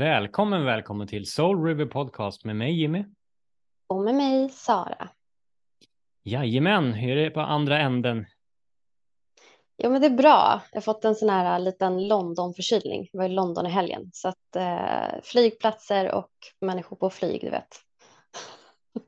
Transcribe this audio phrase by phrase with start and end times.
[0.00, 3.04] Välkommen, välkommen till Soul River Podcast med mig Jimmy.
[3.86, 5.10] Och med mig Sara.
[6.22, 8.26] Jajamän, hur är det på andra änden?
[9.82, 10.62] Jo men det är bra.
[10.70, 13.08] Jag har fått en sån här liten London-förkylning.
[13.12, 14.10] Jag var i London i helgen.
[14.12, 17.76] Så att eh, flygplatser och människor på flyg, du vet.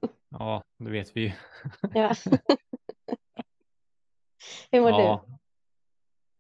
[0.29, 1.33] Ja, det vet vi ju.
[1.95, 2.15] Ja.
[4.71, 5.25] hur mår ja.
[5.27, 5.33] du?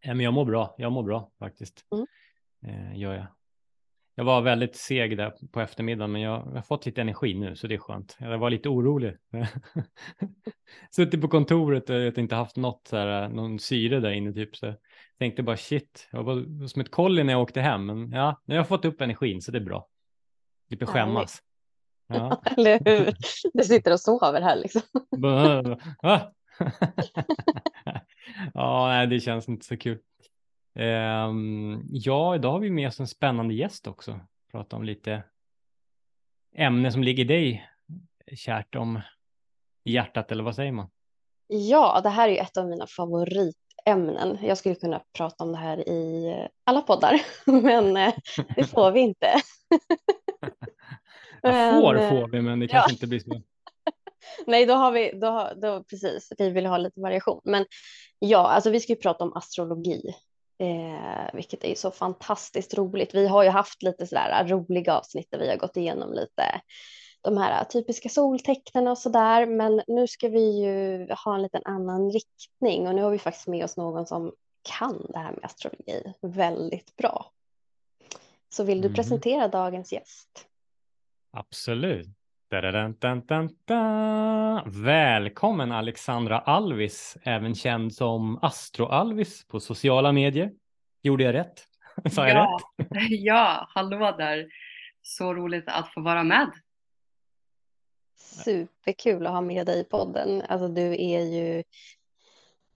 [0.08, 0.74] Ja, men jag mår bra.
[0.78, 1.84] Jag mår bra faktiskt.
[1.92, 2.06] Mm.
[2.66, 3.26] Eh, gör jag.
[4.14, 7.56] Jag var väldigt seg där på eftermiddagen, men jag, jag har fått lite energi nu,
[7.56, 8.16] så det är skönt.
[8.20, 9.16] Jag var lite orolig.
[10.90, 14.56] Suttit på kontoret och inte haft något så här, någon syre där inne typ.
[14.56, 14.76] Så jag
[15.18, 17.86] tänkte bara shit, jag var som ett kolli när jag åkte hem.
[17.86, 19.88] Men ja, nu har jag fått upp energin så det är bra.
[20.68, 21.42] Slipper skämmas.
[22.06, 22.42] Ja.
[22.56, 23.14] Eller hur?
[23.52, 24.82] Du sitter och sover här liksom.
[28.54, 29.98] ja, det känns inte så kul.
[30.74, 34.20] Um, ja, idag har vi med oss en spännande gäst också.
[34.52, 35.22] Prata om lite
[36.54, 37.68] ämne som ligger dig
[38.36, 39.00] kärt om
[39.84, 40.90] hjärtat, eller vad säger man?
[41.46, 44.38] Ja, det här är ju ett av mina favoritämnen.
[44.42, 47.22] Jag skulle kunna prata om det här i alla poddar,
[47.62, 48.14] men eh,
[48.56, 49.26] det får vi inte.
[51.42, 52.94] men, får eh, får vi, men det kanske ja.
[52.94, 53.42] inte blir så.
[54.46, 57.40] Nej, då har vi, då, då, precis, vi vill ha lite variation.
[57.44, 57.66] Men
[58.18, 60.14] ja, alltså vi ska ju prata om astrologi
[60.62, 63.14] Eh, vilket är så fantastiskt roligt.
[63.14, 66.60] Vi har ju haft lite sådär roliga avsnitt där vi har gått igenom lite
[67.22, 69.46] de här typiska soltecknen och sådär.
[69.46, 73.48] Men nu ska vi ju ha en liten annan riktning och nu har vi faktiskt
[73.48, 74.32] med oss någon som
[74.78, 77.32] kan det här med astrologi väldigt bra.
[78.48, 78.94] Så vill du mm.
[78.94, 80.46] presentera dagens gäst?
[81.30, 82.08] Absolut.
[84.66, 90.52] Välkommen Alexandra Alvis, även känd som Astro Alvis på sociala medier.
[91.02, 91.66] Gjorde jag rätt?
[92.12, 92.58] Sa jag ja.
[92.78, 92.88] rätt?
[93.10, 94.46] ja, hallå där.
[95.02, 96.50] Så roligt att få vara med.
[98.16, 100.42] Superkul att ha med dig i podden.
[100.48, 101.62] Alltså du är ju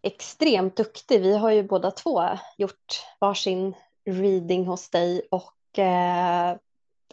[0.03, 1.23] extremt duktig.
[1.23, 2.23] Vi har ju båda två
[2.59, 6.57] gjort varsin reading hos dig och eh,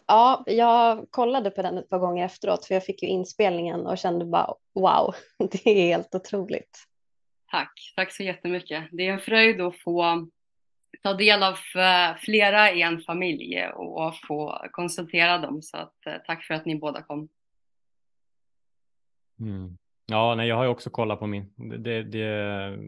[0.06, 3.98] ja, jag kollade på den ett par gånger efteråt för jag fick ju inspelningen och
[3.98, 6.84] kände bara wow, det är helt otroligt.
[7.50, 8.84] Tack, tack så jättemycket.
[8.92, 10.26] Det är en fröjd att få
[11.02, 15.62] ta del av eh, flera i en familj och få konsultera dem.
[15.62, 17.28] Så att, eh, tack för att ni båda kom.
[19.40, 19.78] Mm.
[20.06, 21.52] Ja, nej, jag har ju också kollat på min.
[21.78, 22.78] Det, det,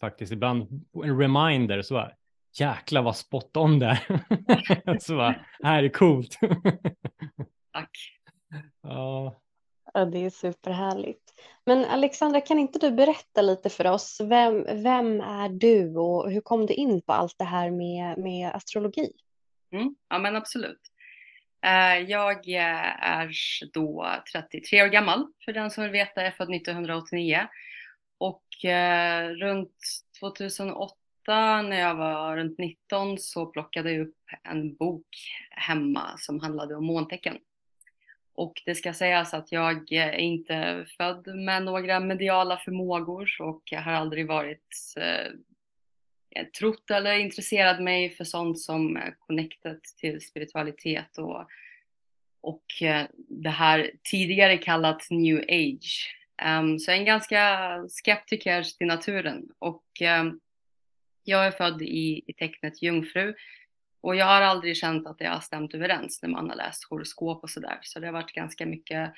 [0.00, 2.14] faktiskt ibland en reminder så här,
[2.58, 3.98] jäklar vad spot on där.
[5.00, 6.38] så här är coolt.
[7.72, 7.90] Tack.
[8.82, 9.40] Ja
[9.94, 11.34] ja, det är superhärligt.
[11.66, 14.20] Men Alexandra, kan inte du berätta lite för oss?
[14.20, 18.54] Vem, vem är du och hur kom du in på allt det här med, med
[18.54, 19.12] astrologi?
[19.72, 20.80] Mm, ja, men absolut.
[21.64, 23.32] Eh, jag eh, är
[23.72, 26.20] då 33 år gammal, för den som vill veta.
[26.20, 27.48] Jag är född 1989.
[28.18, 29.76] Och eh, runt
[30.20, 30.92] 2008
[31.62, 35.06] när jag var runt 19 så plockade jag upp en bok
[35.50, 37.38] hemma som handlade om måntecken.
[38.38, 43.80] Och det ska sägas att jag är inte född med några mediala förmågor och jag
[43.80, 51.18] har aldrig varit eh, trott eller intresserat mig för sånt som är connected till spiritualitet
[51.18, 51.48] och,
[52.40, 56.16] och eh, det här tidigare kallat new age.
[56.60, 59.84] Um, så jag är en ganska skeptiker till naturen och
[60.20, 60.40] um,
[61.24, 63.34] jag är född i, i tecknet jungfru
[64.00, 67.42] och jag har aldrig känt att det har stämt överens när man har läst horoskop
[67.42, 67.78] och sådär.
[67.82, 69.12] Så det har varit ganska mycket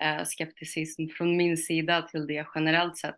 [0.00, 3.16] eh, skepticism från min sida till det generellt sett.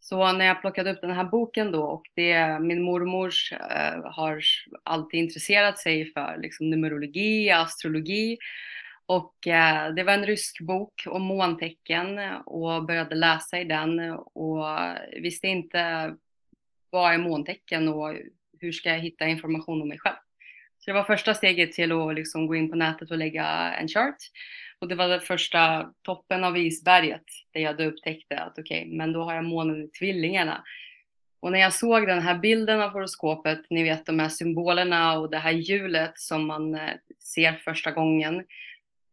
[0.00, 4.42] Så när jag plockade upp den här boken då och det min mormor eh, har
[4.82, 8.38] alltid intresserat sig för liksom numerologi, astrologi
[9.06, 14.64] och eh, det var en rysk bok om måntecken och började läsa i den och
[15.20, 16.14] visste inte
[16.90, 18.14] vad är måntecken och
[18.64, 20.16] hur ska jag hitta information om mig själv?
[20.78, 23.46] Så det var första steget till att liksom gå in på nätet och lägga
[23.80, 24.16] en chart.
[24.78, 28.96] Och det var den första toppen av isberget där jag då upptäckte att okej, okay,
[28.96, 30.64] men då har jag månen i tvillingarna.
[31.40, 35.30] Och när jag såg den här bilden av horoskopet, ni vet de här symbolerna och
[35.30, 38.44] det här hjulet som man eh, ser första gången.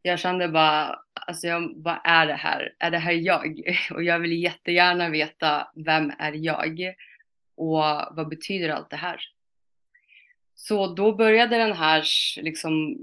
[0.02, 2.74] Jag kände bara, alltså jag, vad är det här?
[2.80, 3.62] Är det här jag?
[3.92, 6.94] Och jag vill jättegärna veta, vem är jag?
[7.58, 9.22] Och vad betyder allt det här?
[10.64, 12.04] Så då började den här,
[12.42, 12.98] liksom,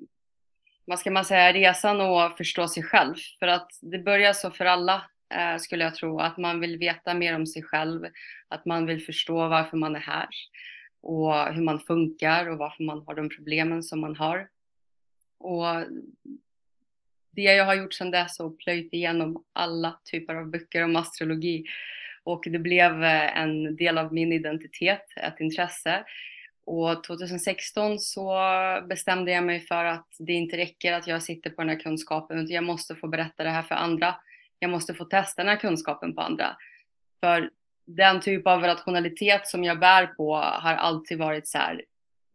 [0.84, 3.14] vad ska man säga, resan att förstå sig själv.
[3.38, 5.02] För att det börjar så för alla,
[5.34, 8.06] eh, skulle jag tro, att man vill veta mer om sig själv,
[8.48, 10.28] att man vill förstå varför man är här
[11.00, 14.48] och hur man funkar och varför man har de problemen som man har.
[15.38, 15.66] Och
[17.30, 21.64] det jag har gjort sedan dess och plöjt igenom alla typer av böcker om astrologi
[22.22, 26.04] och det blev eh, en del av min identitet, ett intresse.
[26.70, 28.40] Och 2016 så
[28.88, 32.38] bestämde jag mig för att det inte räcker att jag sitter på den här kunskapen
[32.38, 34.14] utan jag måste få berätta det här för andra.
[34.58, 36.56] Jag måste få testa den här kunskapen på andra.
[37.20, 37.50] För
[37.86, 41.84] den typ av rationalitet som jag bär på har alltid varit så här,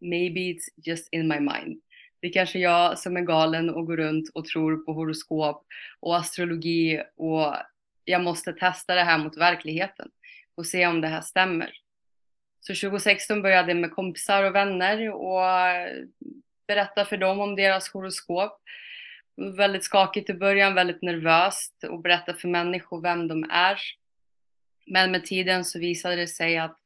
[0.02, 1.82] maybe it's just in my mind.
[2.20, 5.66] Det är kanske jag som är galen och går runt och tror på horoskop
[6.00, 7.56] och astrologi och
[8.06, 10.10] jag måste testa det här mot verkligheten
[10.56, 11.83] och se om det här stämmer.
[12.68, 16.04] Så 2016 började jag med kompisar och vänner och eh,
[16.68, 18.62] berätta för dem om deras horoskop.
[19.57, 23.80] Väldigt skakigt i början, väldigt nervöst och berätta för människor vem de är.
[24.86, 26.77] Men med tiden så visade det sig att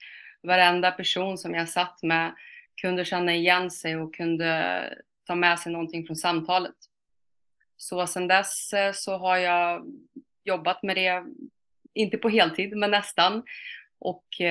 [0.41, 2.35] varenda person som jag satt med
[2.81, 4.97] kunde känna igen sig och kunde eh,
[5.27, 6.75] ta med sig någonting från samtalet.
[7.77, 9.85] Så sedan dess eh, så har jag
[10.44, 11.24] jobbat med det,
[11.94, 13.44] inte på heltid, men nästan.
[14.00, 14.41] Och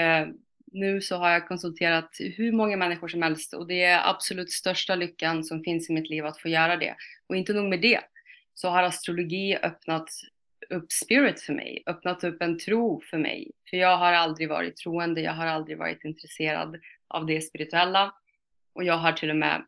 [0.76, 4.94] nu så har jag konsulterat hur många människor som helst och det är absolut största
[4.94, 6.94] lyckan som finns i mitt liv att få göra det.
[7.26, 8.00] Och inte nog med det,
[8.54, 10.08] så har astrologi öppnat
[10.70, 13.52] upp spirit för mig, öppnat upp en tro för mig.
[13.70, 18.14] För jag har aldrig varit troende, jag har aldrig varit intresserad av det spirituella.
[18.72, 19.64] Och jag har till och med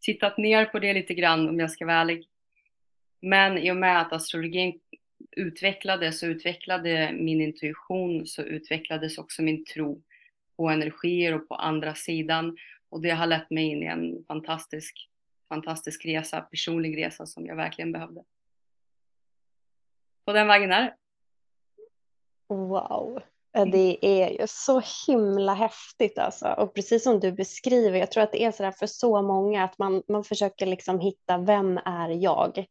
[0.00, 2.26] tittat ner på det lite grann om jag ska vara ärlig.
[3.22, 4.80] Men i och med att astrologin
[5.30, 10.02] utvecklades och utvecklade min intuition så utvecklades också min tro
[10.56, 12.56] på energier och på andra sidan.
[12.88, 15.08] Och det har lett mig in i en fantastisk,
[15.48, 18.24] fantastisk resa, personlig resa som jag verkligen behövde.
[20.24, 20.94] På den vägen är det.
[22.48, 23.22] Wow.
[23.52, 26.48] Det är ju så himla häftigt alltså.
[26.48, 29.64] Och precis som du beskriver, jag tror att det är så där för så många
[29.64, 32.66] att man, man försöker liksom hitta vem är jag?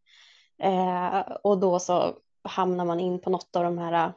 [0.63, 4.11] Eh, och då så hamnar man in på något av de här äh,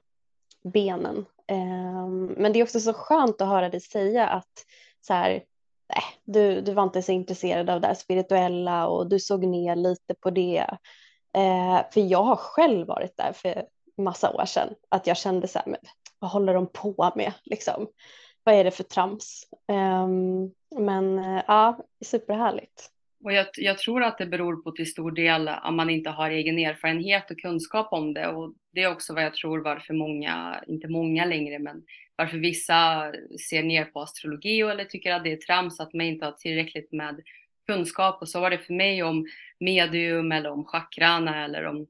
[0.63, 1.27] benen.
[1.47, 4.65] Ehm, men det är också så skönt att höra dig säga att
[5.01, 5.31] så här,
[5.89, 9.77] nej, du, du var inte så intresserad av det här spirituella och du såg ner
[9.77, 10.67] lite på det.
[11.35, 13.65] Eh, för jag har själv varit där för
[13.97, 15.81] massa år sedan, att jag kände så här, men
[16.19, 17.89] vad håller de på med liksom?
[18.45, 19.45] Vad är det för trams?
[19.69, 22.91] Ehm, men äh, ja, superhärligt.
[23.23, 26.31] Och jag, jag, tror att det beror på till stor del om man inte har
[26.31, 28.29] egen erfarenhet och kunskap om det.
[28.29, 31.83] Och det är också vad jag tror varför många, inte många längre, men
[32.17, 33.13] varför vissa
[33.49, 36.93] ser ner på astrologi eller tycker att det är trams att man inte har tillräckligt
[36.93, 37.21] med
[37.67, 38.23] kunskap.
[38.23, 39.27] Och så var det för mig om
[39.61, 41.87] medium eller om chakran eller om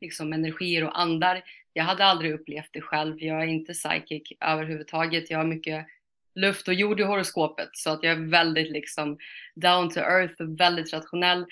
[0.00, 1.42] liksom energier och andar.
[1.72, 3.22] Jag hade aldrig upplevt det själv.
[3.22, 5.30] Jag är inte psychic överhuvudtaget.
[5.30, 5.86] Jag har mycket
[6.34, 9.18] luft och jord i horoskopet så att jag är väldigt liksom
[9.54, 11.46] down to earth och väldigt rationell.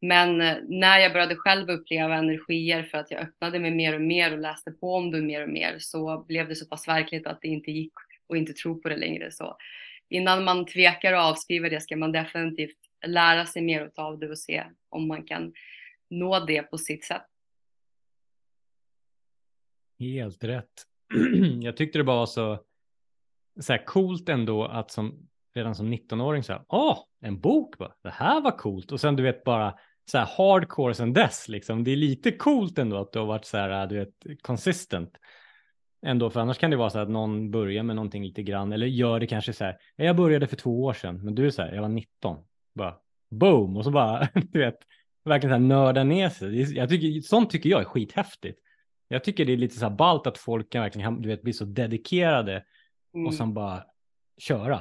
[0.00, 4.00] Men eh, när jag började själv uppleva energier för att jag öppnade mig mer och
[4.00, 7.26] mer och läste på om det mer och mer så blev det så pass verkligt
[7.26, 7.92] att det inte gick
[8.26, 9.30] och inte tro på det längre.
[9.30, 9.56] Så
[10.08, 12.76] innan man tvekar och avskriver det ska man definitivt
[13.06, 15.52] lära sig mer av det och se om man kan
[16.10, 17.26] nå det på sitt sätt.
[19.98, 20.86] Helt rätt.
[21.60, 22.64] Jag tyckte det bara var så
[23.60, 27.92] så här coolt ändå att som redan som 19-åring så här, åh, en bok bara,
[28.02, 28.92] det här var coolt.
[28.92, 29.74] Och sen du vet bara
[30.10, 31.84] så här hardcore sen dess liksom.
[31.84, 35.10] Det är lite coolt ändå att du har varit så här, du vet, consistent.
[36.06, 38.86] Ändå, för annars kan det vara så att någon börjar med någonting lite grann eller
[38.86, 39.76] gör det kanske så här.
[39.96, 42.36] Jag började för två år sedan, men du är så här, jag var 19.
[42.74, 42.94] Bara
[43.30, 44.78] boom och så bara, du vet,
[45.24, 46.76] verkligen så här nörda ner sig.
[46.76, 48.58] Jag tycker, sånt tycker jag är skithäftigt.
[49.08, 51.52] Jag tycker det är lite så här ballt att folk kan verkligen, du vet, bli
[51.52, 52.64] så dedikerade
[53.18, 53.26] mm.
[53.26, 53.84] och sen bara
[54.38, 54.80] köra.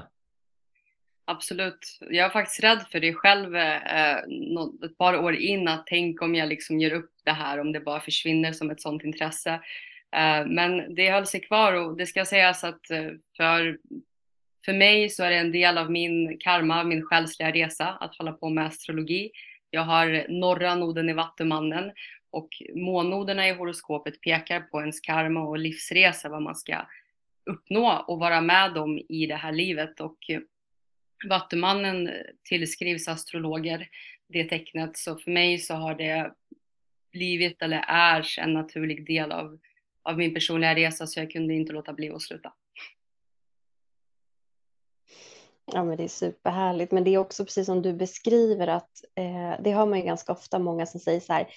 [1.25, 1.97] Absolut.
[1.99, 4.17] Jag är faktiskt rädd för det själv eh,
[4.85, 7.79] ett par år in att tänk om jag liksom ger upp det här om det
[7.79, 9.53] bara försvinner som ett sånt intresse.
[10.15, 13.77] Eh, men det höll sig kvar och det ska sägas att eh, för,
[14.65, 18.31] för mig så är det en del av min karma, min själsliga resa att hålla
[18.31, 19.31] på med astrologi.
[19.69, 21.91] Jag har norra noden i Vattumannen
[22.29, 26.75] och månoderna i horoskopet pekar på ens karma och livsresa, vad man ska
[27.47, 29.99] uppnå och vara med om i det här livet.
[29.99, 30.39] Och eh,
[31.29, 32.09] Vattumannen
[32.43, 33.89] tillskrivs astrologer,
[34.27, 34.97] det tecknet.
[34.97, 36.33] Så för mig så har det
[37.11, 39.59] blivit eller är en naturlig del av,
[40.03, 42.53] av min personliga resa så jag kunde inte låta bli att sluta.
[45.73, 46.91] Ja, men det är superhärligt.
[46.91, 50.31] Men det är också precis som du beskriver att eh, det har man ju ganska
[50.31, 51.47] ofta många som säger så här.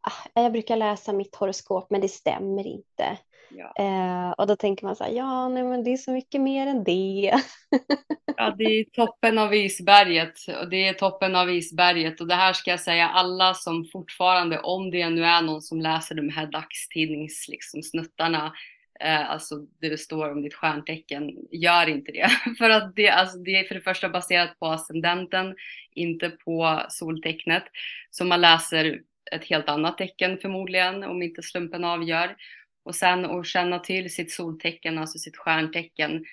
[0.00, 3.18] Ah, jag brukar läsa mitt horoskop, men det stämmer inte.
[3.50, 3.72] Ja.
[3.78, 6.66] Eh, och då tänker man så här, ja, nej, men det är så mycket mer
[6.66, 7.32] än det.
[8.36, 12.52] ja, det är toppen av isberget och det är toppen av isberget och det här
[12.52, 16.46] ska jag säga alla som fortfarande, om det nu är någon som läser de här
[16.46, 18.52] dagstidnings liksom, snuttarna,
[19.00, 22.28] eh, alltså det det står om ditt stjärntecken, gör inte det.
[22.58, 25.54] för att det, alltså, det är för det första baserat på ascendenten,
[25.94, 27.64] inte på soltecknet.
[28.10, 29.00] Så man läser
[29.32, 32.36] ett helt annat tecken förmodligen, om inte slumpen avgör.
[32.88, 36.24] Och sen att känna till sitt soltecken, alltså sitt stjärntecken,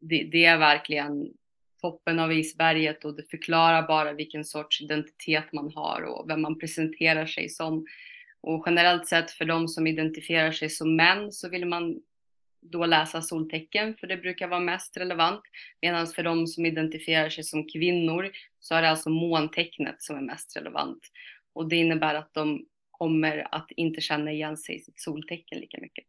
[0.00, 1.32] det, det, är verkligen
[1.80, 6.58] toppen av isberget och det förklarar bara vilken sorts identitet man har och vem man
[6.58, 7.86] presenterar sig som.
[8.40, 12.00] Och generellt sett för de som identifierar sig som män så vill man
[12.60, 15.42] då läsa soltecken för det brukar vara mest relevant.
[15.80, 18.30] Medan för de som identifierar sig som kvinnor
[18.60, 21.00] så är det alltså måntecknet som är mest relevant.
[21.52, 22.66] Och det innebär att de
[22.98, 26.04] kommer att inte känna igen sig i sitt soltecken lika mycket.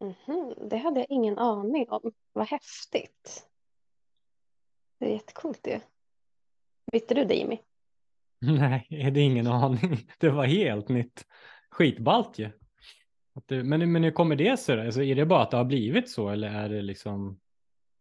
[0.00, 0.68] Mm -hmm.
[0.68, 2.12] Det hade jag ingen aning om.
[2.32, 3.46] Vad häftigt.
[4.98, 5.80] Det är jättecoolt ju.
[6.92, 7.58] Visste du det Jimmy?
[8.38, 10.08] Nej, det är ingen aning.
[10.18, 11.26] Det var helt nytt.
[11.70, 12.50] Skitballt ju.
[13.48, 14.86] men, men hur kommer det sig?
[14.86, 17.40] Alltså, är det bara att det har blivit så eller är det liksom?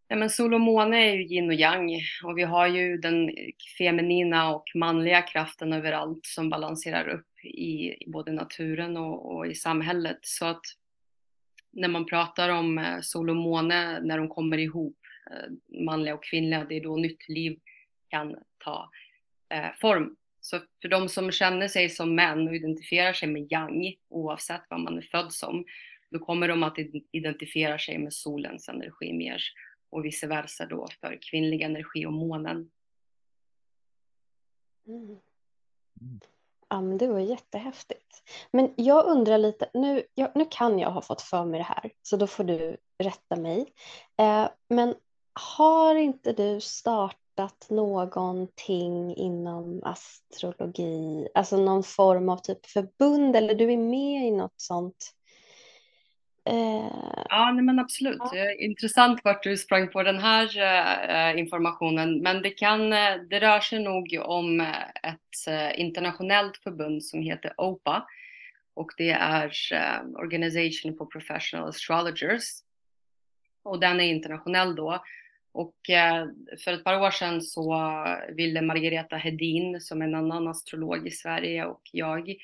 [0.07, 3.31] Ja, men sol och måne är ju yin och yang och vi har ju den
[3.77, 10.19] feminina och manliga kraften överallt som balanserar upp i, både naturen och, och, i samhället.
[10.21, 10.61] Så att
[11.71, 14.97] när man pratar om eh, sol och måne, när de kommer ihop,
[15.31, 17.59] eh, manliga och kvinnliga, det är då nytt liv
[18.09, 18.89] kan ta
[19.49, 20.15] eh, form.
[20.41, 24.79] Så för de som känner sig som män och identifierar sig med yang, oavsett vad
[24.79, 25.65] man är född som,
[26.11, 26.77] då kommer de att
[27.11, 29.41] identifiera sig med solens energi mer
[29.95, 32.71] och vice versa då för kvinnlig energi och månen.
[34.87, 35.19] Mm.
[36.69, 38.23] Ja, men det var jättehäftigt.
[38.51, 41.91] Men jag undrar lite, nu, jag, nu kan jag ha fått för mig det här,
[42.01, 43.73] så då får du rätta mig.
[44.17, 44.95] Eh, men
[45.33, 53.73] har inte du startat någonting inom astrologi, alltså någon form av typ förbund eller du
[53.73, 55.11] är med i något sånt?
[56.47, 58.21] Eh, ja, nej, men absolut.
[58.31, 58.51] Ja.
[58.51, 60.45] Intressant vart du sprang på den här
[61.33, 62.21] uh, informationen.
[62.21, 64.61] Men det, kan, uh, det rör sig nog om
[65.03, 68.07] ett internationellt förbund som heter OPA.
[68.73, 69.51] Och det är
[70.15, 72.43] Organization for Professional Astrologers.
[73.63, 75.03] Och den är internationell då.
[75.51, 75.75] Och
[76.63, 81.11] för ett par år sedan så ville Margareta Hedin, som är en annan astrolog i
[81.11, 82.35] Sverige, och jag Eh,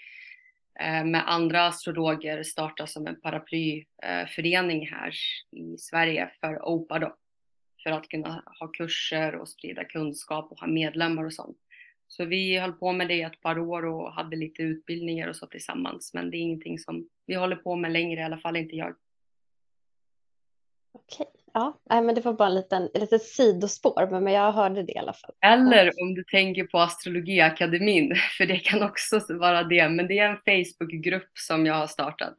[0.80, 5.13] Eh, med andra astrologer starta som en paraplyförening här
[5.51, 7.16] i Sverige för OPA då.
[7.84, 11.58] För att kunna ha kurser och sprida kunskap och ha medlemmar och sånt.
[12.08, 15.36] Så vi höll på med det i ett par år och hade lite utbildningar och
[15.36, 16.13] så tillsammans.
[16.13, 18.96] Men det är ingenting som vi håller på med längre, i alla fall inte jag.
[20.92, 24.98] Okej, ja, men det var bara en liten, litet sidospår, men jag hörde det i
[24.98, 25.31] alla fall.
[25.41, 30.29] Eller om du tänker på Astrologiakademin, för det kan också vara det, men det är
[30.29, 32.36] en Facebookgrupp som jag har startat.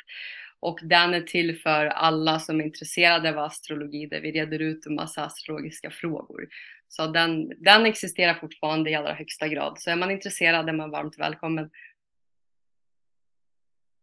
[0.61, 4.87] Och den är till för alla som är intresserade av astrologi, där vi reder ut
[4.87, 6.49] en massa astrologiska frågor.
[6.89, 9.81] Så den, den existerar fortfarande i allra högsta grad.
[9.81, 11.71] Så är man intresserad är man varmt välkommen.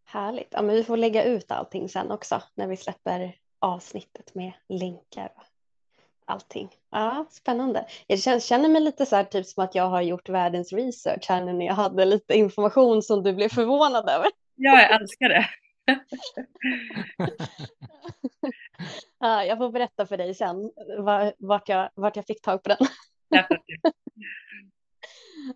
[0.05, 0.47] Härligt.
[0.51, 5.31] Ja, men vi får lägga ut allting sen också när vi släpper avsnittet med länkar
[5.35, 5.43] och
[6.25, 6.69] allting.
[6.89, 7.85] Ja, spännande.
[8.07, 11.45] Jag känner mig lite så här typ som att jag har gjort världens research här
[11.45, 14.27] nu när jag hade lite information som du blev förvånad över.
[14.55, 15.45] Ja, jag älskar det.
[19.19, 20.71] ja, jag får berätta för dig sen
[21.37, 22.87] vart jag, vart jag fick tag på den.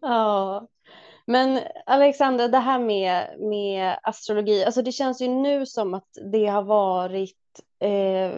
[0.01, 0.67] ja.
[1.25, 6.45] Men Alexandra, det här med, med astrologi, alltså det känns ju nu som att det
[6.45, 7.42] har varit
[7.79, 8.31] Eh,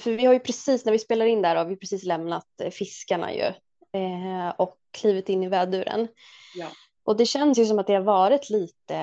[0.00, 2.70] för vi har ju precis, när vi spelar in där, har vi precis lämnat eh,
[2.70, 3.52] fiskarna ju
[4.00, 6.08] eh, och klivit in i väduren.
[6.54, 6.66] Ja.
[7.04, 8.96] Och det känns ju som att det har varit lite,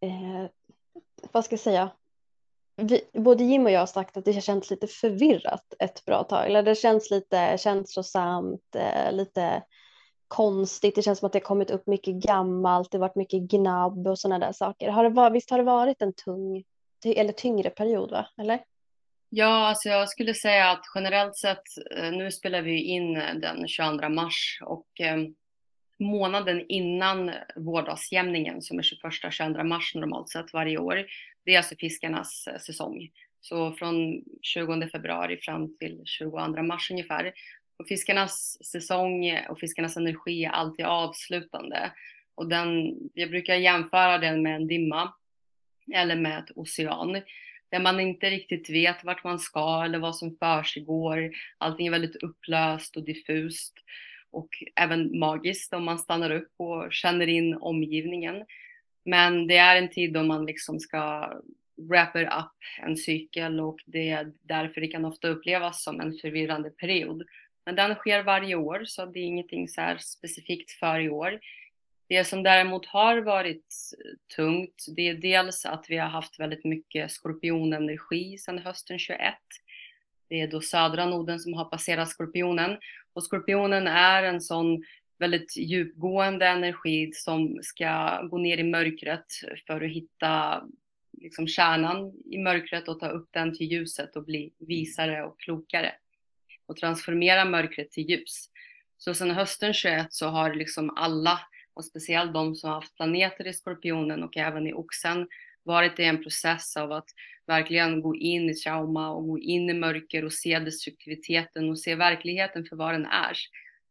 [0.00, 0.46] eh,
[1.32, 1.90] vad ska jag säga,
[2.76, 6.24] vi, både Jim och jag har sagt att det har känts lite förvirrat ett bra
[6.24, 6.46] tag.
[6.46, 9.62] Eller det känns lite känslosamt, eh, lite
[10.28, 10.94] konstigt.
[10.94, 14.06] Det känns som att det har kommit upp mycket gammalt, det har varit mycket gnabb
[14.06, 14.88] och sådana där saker.
[14.88, 16.64] Har det visst har det varit en tung
[17.04, 18.26] eller tyngre period, va?
[18.40, 18.64] Eller?
[19.32, 21.62] Ja, alltså jag skulle säga att generellt sett,
[21.96, 25.34] eh, nu spelar vi in eh, den 22 mars och ehm,
[25.98, 31.06] månaden innan vårdagsjämningen som är 21-22 mars normalt sett varje år,
[31.44, 33.10] det är alltså fiskarnas eh, säsong.
[33.40, 37.32] Så från 20 februari fram till 22 mars ungefär.
[37.76, 41.92] Och fiskarnas säsong och fiskarnas energi är alltid avslutande.
[42.34, 45.12] Och den, jag brukar jämföra den med en dimma
[45.94, 47.22] eller med ett ocean
[47.70, 51.30] där man inte riktigt vet vart man ska eller vad som försiggår.
[51.58, 53.74] Allting är väldigt upplöst och diffust
[54.30, 58.44] och även magiskt om man stannar upp och känner in omgivningen.
[59.04, 61.32] Men det är en tid då man liksom ska
[61.76, 66.70] wrapper up en cykel och det är därför det kan ofta upplevas som en förvirrande
[66.70, 67.22] period.
[67.64, 71.40] Men den sker varje år så det är ingenting så här specifikt för i år.
[72.10, 73.74] Det som däremot har varit
[74.36, 79.34] tungt, det är dels att vi har haft väldigt mycket skorpionenergi sedan hösten 21.
[80.28, 82.78] Det är då södra noden som har passerat skorpionen
[83.12, 84.84] och skorpionen är en sån
[85.18, 89.26] väldigt djupgående energi som ska gå ner i mörkret
[89.66, 90.64] för att hitta
[91.12, 95.92] liksom kärnan i mörkret och ta upp den till ljuset och bli visare och klokare
[96.66, 98.50] och transformera mörkret till ljus.
[98.98, 101.40] Så sedan hösten 21 så har liksom alla
[101.80, 105.28] och speciellt de som har haft planeter i skorpionen och även i oxen
[105.62, 107.08] varit i en process av att
[107.46, 111.94] verkligen gå in i trauma och gå in i mörker och se destruktiviteten och se
[111.94, 113.36] verkligheten för vad den är.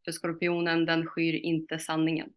[0.06, 2.30] För skorpionen den skyr inte sanningen.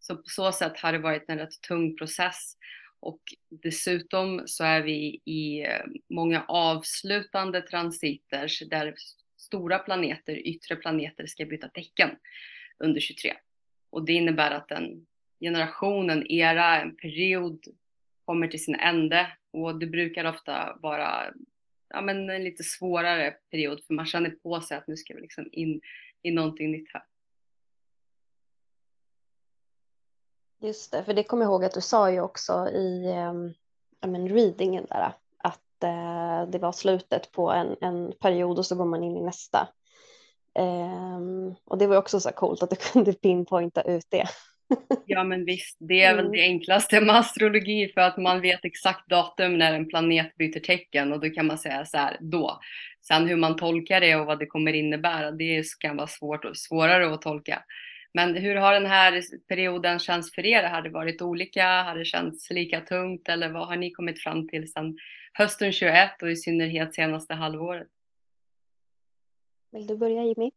[0.00, 2.56] Så på så sätt har det varit en rätt tung process
[3.00, 8.94] och dessutom så är vi i eh, många avslutande transiter där
[9.36, 12.10] stora planeter, yttre planeter ska byta tecken
[12.78, 13.34] under 23.
[13.92, 15.06] Och det innebär att en
[15.40, 17.64] generation, en era, en period
[18.24, 21.32] kommer till sin ände och det brukar ofta vara
[21.88, 25.20] ja, men en lite svårare period för man känner på sig att nu ska vi
[25.20, 25.80] liksom in
[26.22, 27.02] i någonting nytt här.
[30.60, 33.32] Just det, för det kommer jag ihåg att du sa ju också i eh,
[34.08, 38.84] men readingen där att eh, det var slutet på en, en period och så går
[38.84, 39.68] man in i nästa.
[40.58, 41.20] Eh,
[41.64, 44.26] och det var också så coolt att du kunde pinpointa ut det.
[45.06, 46.32] Ja men visst, det är väl mm.
[46.32, 51.12] det enklaste med astrologi för att man vet exakt datum när en planet byter tecken
[51.12, 52.60] och då kan man säga så här då.
[53.00, 56.56] Sen hur man tolkar det och vad det kommer innebära, det kan vara svårt och
[56.56, 57.62] svårare att tolka.
[58.14, 60.62] Men hur har den här perioden känts för er?
[60.62, 61.82] Har det varit olika?
[61.82, 63.28] Har det känts lika tungt?
[63.28, 64.96] Eller vad har ni kommit fram till sedan
[65.32, 67.88] hösten 21 och i synnerhet senaste halvåret?
[69.72, 70.50] Vill du börja Jimmy?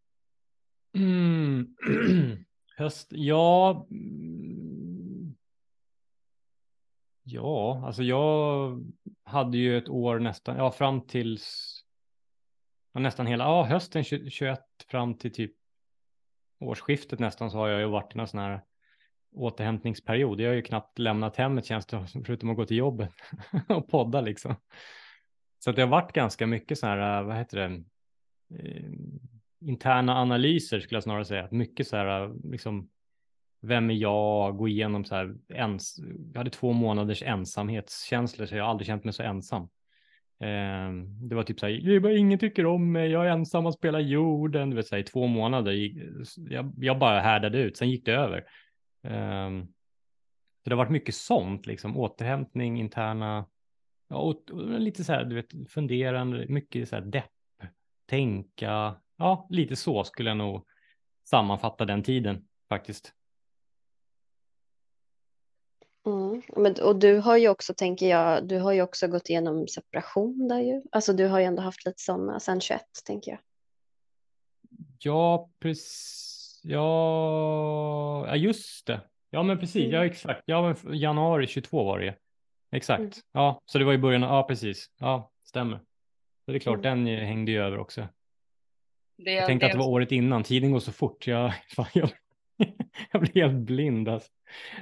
[0.93, 1.75] Mm.
[2.77, 3.87] Höst, ja.
[3.91, 5.35] Mm.
[7.23, 8.81] Ja, alltså jag
[9.23, 11.39] hade ju ett år nästan, ja fram till
[12.93, 15.55] nästan hela, ja hösten 21 fram till typ
[16.59, 18.61] årsskiftet nästan så har jag ju varit i någon sån här
[19.31, 20.41] återhämtningsperiod.
[20.41, 23.11] Jag har ju knappt lämnat hemmet känns det förutom att gå till jobbet
[23.69, 24.55] och podda liksom.
[25.59, 27.83] Så att det har varit ganska mycket så här, vad heter det,
[28.49, 28.91] eh,
[29.59, 31.47] interna analyser skulle jag snarare säga.
[31.51, 32.89] Mycket så här, liksom,
[33.61, 34.57] vem är jag?
[34.57, 35.97] Gå igenom så här, ens,
[36.33, 39.63] jag hade två månaders ensamhetskänslor så jag har aldrig känt mig så ensam.
[40.39, 40.91] Eh,
[41.29, 44.69] det var typ så här, ingen tycker om mig, jag är ensam och spelar jorden,
[44.69, 45.91] du vet så här, i två månader.
[46.49, 48.37] Jag, jag bara härdade ut, sen gick det över.
[49.03, 49.49] Eh,
[50.63, 53.45] så det har varit mycket sånt, liksom återhämtning, interna,
[54.09, 57.31] ja, och, och lite så här, du vet, funderande, mycket så här depp,
[58.05, 60.65] tänka, ja, lite så skulle jag nog
[61.29, 63.13] sammanfatta den tiden faktiskt.
[66.05, 66.41] Mm.
[66.55, 70.47] Men, och du har ju också, tänker jag, du har ju också gått igenom separation
[70.47, 70.81] där ju.
[70.91, 73.39] Alltså du har ju ändå haft lite sådana sen 21, tänker jag.
[74.99, 76.61] Ja, precis.
[76.63, 79.01] Ja, ja just det.
[79.29, 79.83] Ja, men precis.
[79.83, 79.91] Mm.
[79.91, 80.43] Ja, exakt.
[80.45, 82.15] Ja, januari 22 var det.
[82.71, 82.99] Exakt.
[82.99, 83.11] Mm.
[83.31, 84.21] Ja, så det var i början.
[84.21, 84.87] Ja, precis.
[84.99, 85.79] Ja, stämmer.
[86.45, 87.05] Så det är klart, mm.
[87.05, 88.07] den hängde ju över också.
[89.17, 89.71] Det, jag tänkte det...
[89.71, 90.43] att det var året innan.
[90.43, 91.27] Tiden går så fort.
[91.27, 92.09] Jag, fan, jag,
[93.11, 94.09] jag blir helt blind.
[94.09, 94.31] Alltså.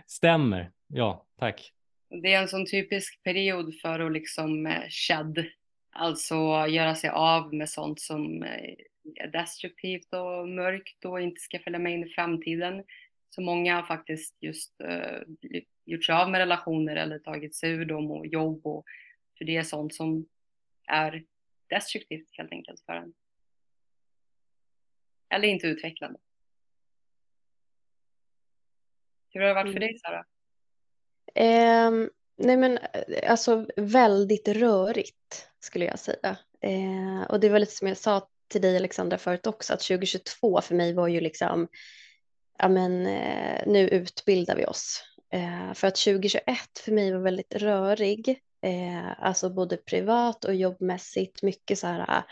[0.06, 0.72] Stämmer.
[0.88, 1.74] Ja, tack.
[2.10, 5.46] Det är en sån typisk period för att liksom eh, shed,
[5.92, 6.36] alltså
[6.68, 8.74] göra sig av med sånt som eh,
[9.16, 12.84] är destruktivt och mörkt och inte ska följa med in i framtiden.
[13.30, 15.50] Så många har faktiskt just uh,
[15.86, 18.86] gjort sig av med relationer eller tagit sig ur dem och jobb och
[19.38, 20.26] för det är sånt som
[20.88, 21.24] är
[21.76, 23.14] destruktivt helt enkelt för en.
[25.30, 26.20] Eller inte utvecklande.
[29.30, 29.80] Hur har det varit för mm.
[29.80, 30.26] dig Sara?
[31.36, 31.92] Eh,
[32.36, 32.80] nej men
[33.28, 36.38] alltså väldigt rörigt skulle jag säga.
[36.62, 40.62] Eh, och det var lite som jag sa till dig Alexandra förut också att 2022
[40.62, 41.68] för mig var ju liksom
[42.58, 45.04] ja men eh, nu utbildar vi oss.
[45.30, 46.44] Eh, för att 2021
[46.80, 52.24] för mig var väldigt rörig, eh, alltså både privat och jobbmässigt, mycket så här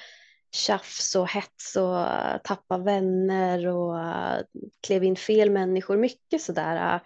[0.51, 2.05] tjafs och hets och
[2.43, 3.97] tappa vänner och
[4.81, 7.01] klev in fel människor, mycket så där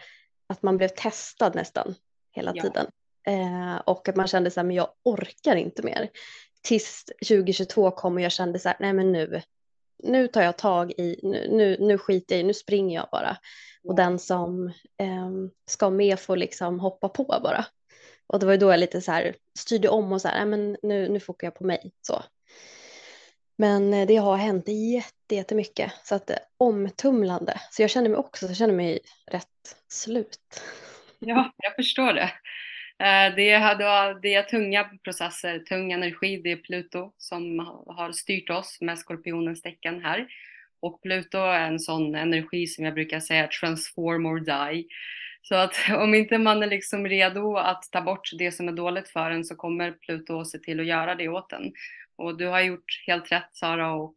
[0.47, 1.95] att man blev testad nästan
[2.31, 2.63] hela ja.
[2.63, 2.88] tiden.
[3.27, 6.09] eh, och att man kände så här, men jag orkar inte mer.
[6.61, 9.41] Tills 2022 kom och jag kände så här, nej men nu,
[10.03, 13.38] nu tar jag tag i, nu, nu, nu skiter jag i, nu springer jag bara.
[13.83, 15.31] Och den som eh,
[15.69, 17.65] ska med får liksom hoppa på bara.
[18.27, 20.77] Och det var ju då jag lite så här styrde om och så här, men
[20.83, 21.91] nu, nu fokar jag på mig.
[22.01, 22.23] Så.
[23.57, 24.65] Men eh, det har hänt
[25.31, 25.91] jättemycket.
[26.03, 27.61] Så att eh, omtumlande.
[27.71, 28.99] Så jag känner mig också, jag känner mig
[29.31, 30.61] rätt slut.
[31.19, 32.31] Ja, jag förstår det.
[32.99, 36.41] Eh, det är, det är tunga processer, tung energi.
[36.43, 40.27] Det är Pluto som har styrt oss med skorpionens tecken här.
[40.79, 44.88] Och Pluto är en sån energi som jag brukar säga transform or die.
[45.47, 49.10] Så att om inte man är liksom redo att ta bort det som är dåligt
[49.10, 51.73] för en så kommer Pluto se till att göra det åt en.
[52.15, 54.15] Och du har gjort helt rätt Sara och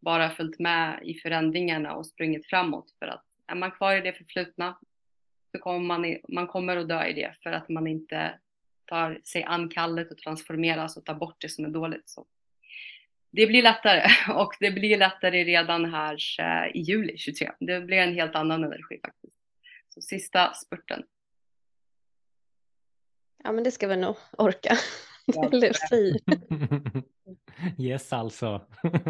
[0.00, 4.12] bara följt med i förändringarna och sprungit framåt för att är man kvar i det
[4.12, 4.78] förflutna
[5.52, 8.38] så kommer man, man kommer att dö i det för att man inte
[8.84, 12.08] tar sig an kallet och transformeras och tar bort det som är dåligt.
[12.08, 12.26] Så
[13.30, 14.02] det blir lättare
[14.34, 17.50] och det blir lättare redan här eh, i juli 23.
[17.60, 19.35] Det blir en helt annan energi faktiskt.
[19.96, 21.02] Så sista spurten.
[23.44, 24.76] Ja men det ska vi nog orka.
[25.52, 26.20] Eller fri.
[27.78, 28.66] yes alltså.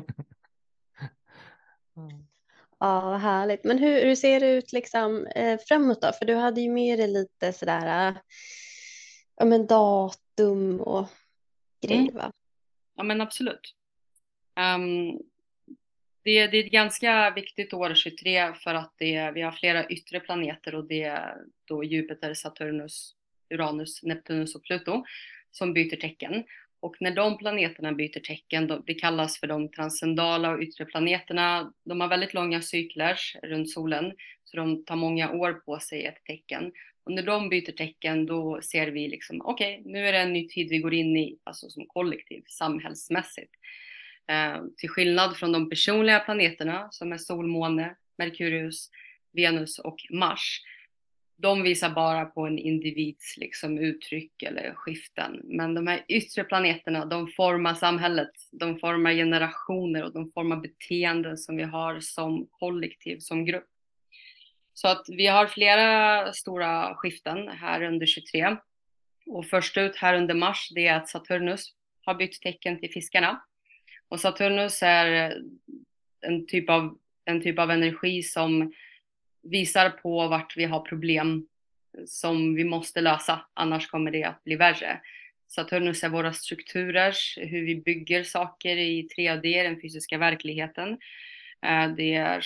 [2.78, 3.64] Ja, vad härligt.
[3.64, 6.12] Men hur, hur ser det ut liksom, eh, framåt då?
[6.12, 8.14] För du hade ju med dig lite sådär,
[9.36, 11.06] ja men datum och
[11.80, 12.14] grejer mm.
[12.14, 12.32] va?
[12.96, 13.74] Ja men absolut.
[14.56, 15.20] Um,
[16.26, 20.20] det, det, är ett ganska viktigt år 23 för att det, vi har flera yttre
[20.20, 23.14] planeter och det är då Jupiter, Saturnus,
[23.50, 25.04] Uranus, Neptunus och Pluto
[25.50, 26.44] som byter tecken.
[26.80, 31.72] Och när de planeterna byter tecken, de, det kallas för de transcendala och yttre planeterna,
[31.84, 34.12] de har väldigt långa cykler runt solen,
[34.44, 36.72] så de tar många år på sig ett tecken.
[37.04, 40.32] Och när de byter tecken då ser vi liksom, okej, okay, nu är det en
[40.32, 43.52] ny tid vi går in i, alltså som kollektiv, samhällsmässigt.
[44.28, 48.90] Eh, till skillnad från de personliga planeterna som är sol, måne, Merkurius,
[49.32, 50.62] Venus och Mars,
[51.38, 55.40] de visar bara på en individs liksom, uttryck eller skiften.
[55.44, 61.38] Men de här yttre planeterna, de formar samhället, de formar generationer och de formar beteenden
[61.38, 63.66] som vi har som kollektiv, som grupp.
[64.74, 68.56] Så att vi har flera stora skiften här under 23.
[69.26, 73.42] Och först ut här under mars, det är att Saturnus har bytt tecken till fiskarna.
[74.08, 75.36] Och Saturnus är eh,
[76.20, 78.72] en typ av, en typ av energi som
[79.42, 81.46] visar på vart vi har problem
[82.06, 85.00] som vi måste lösa, annars kommer det att bli värre.
[85.48, 90.88] Saturnus är våra strukturer, hur vi bygger saker i 3D, den fysiska verkligheten.
[91.62, 92.44] Eh, det är,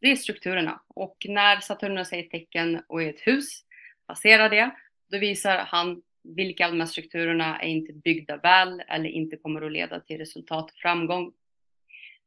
[0.00, 0.82] det är strukturerna.
[0.88, 3.64] Och när Saturnus är ett tecken och är ett hus,
[4.06, 4.70] passerar det,
[5.10, 9.62] då visar han vilka av de här strukturerna är inte byggda väl eller inte kommer
[9.62, 11.32] att leda till resultat och framgång.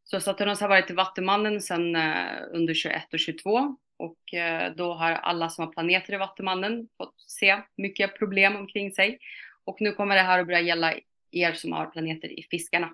[0.03, 4.93] Så Saturnus har varit i Vattumannen sedan eh, under 21 och 22 och eh, då
[4.93, 9.19] har alla som har planeter i Vattumannen fått se mycket problem omkring sig.
[9.63, 10.93] Och nu kommer det här att börja gälla
[11.31, 12.93] er som har planeter i Fiskarna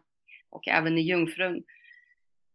[0.49, 1.63] och även i Jungfrun.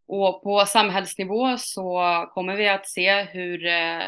[0.07, 2.01] Och på samhällsnivå så
[2.35, 4.03] kommer vi att se hur eh,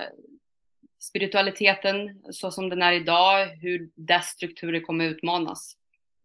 [1.00, 5.76] spiritualiteten så som den är idag, hur dess strukturer kommer utmanas.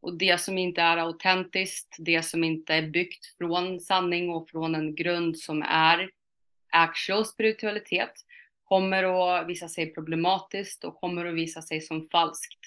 [0.01, 4.75] Och det som inte är autentiskt, det som inte är byggt från sanning och från
[4.75, 6.09] en grund som är
[6.71, 8.13] actual spiritualitet
[8.63, 12.59] kommer att visa sig problematiskt och kommer att visa sig som falskt.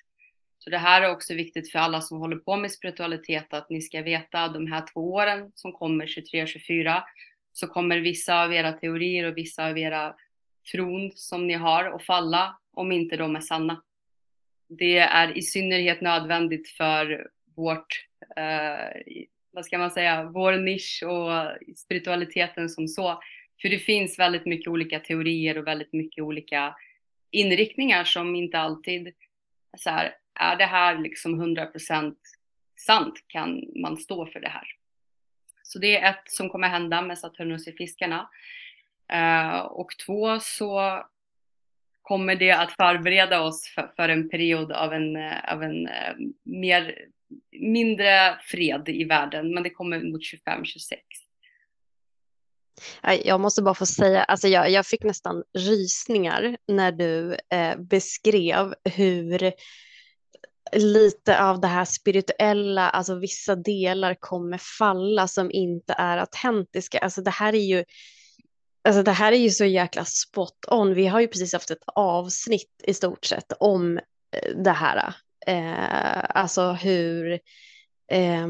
[0.59, 3.83] Så det här är också viktigt för alla som håller på med spiritualitet att ni
[3.83, 7.05] ska veta de här två åren som kommer 23 och 24
[7.53, 10.15] så kommer vissa av era teorier och vissa av era
[10.73, 13.83] tron som ni har och falla om inte de är sanna
[14.69, 19.03] det är i synnerhet nödvändigt för vårt, eh,
[19.51, 23.21] vad ska man säga, vår nisch och spiritualiteten som så.
[23.63, 26.75] För det finns väldigt mycket olika teorier och väldigt mycket olika
[27.31, 29.15] inriktningar som inte alltid
[29.77, 32.17] så här, är det här liksom 100%
[32.87, 33.15] sant?
[33.27, 34.69] Kan man stå för det här?
[35.63, 38.31] Så det är ett som kommer hända med Saturnus i fiskarna.
[39.13, 41.03] Eh, och två så
[42.03, 46.15] kommer det att förbereda oss för, för en period av en, eh, av en eh,
[46.45, 46.95] mer,
[47.61, 50.97] mindre fred i världen, men det kommer mot 25-26.
[53.25, 58.75] Jag måste bara få säga, alltså jag, jag fick nästan rysningar när du eh, beskrev
[58.85, 59.53] hur
[60.73, 66.99] lite av det här spirituella, alltså vissa delar kommer falla som inte är autentiska.
[66.99, 67.85] Alltså det här är ju
[68.83, 70.95] Alltså det här är ju så jäkla spot on.
[70.95, 75.15] Vi har ju precis haft ett avsnitt i stort sett om eh, det här.
[75.47, 77.33] Eh, alltså hur
[78.13, 78.47] eh,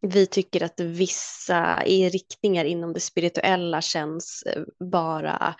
[0.00, 5.54] vi tycker att vissa riktningar inom det spirituella känns eh, bara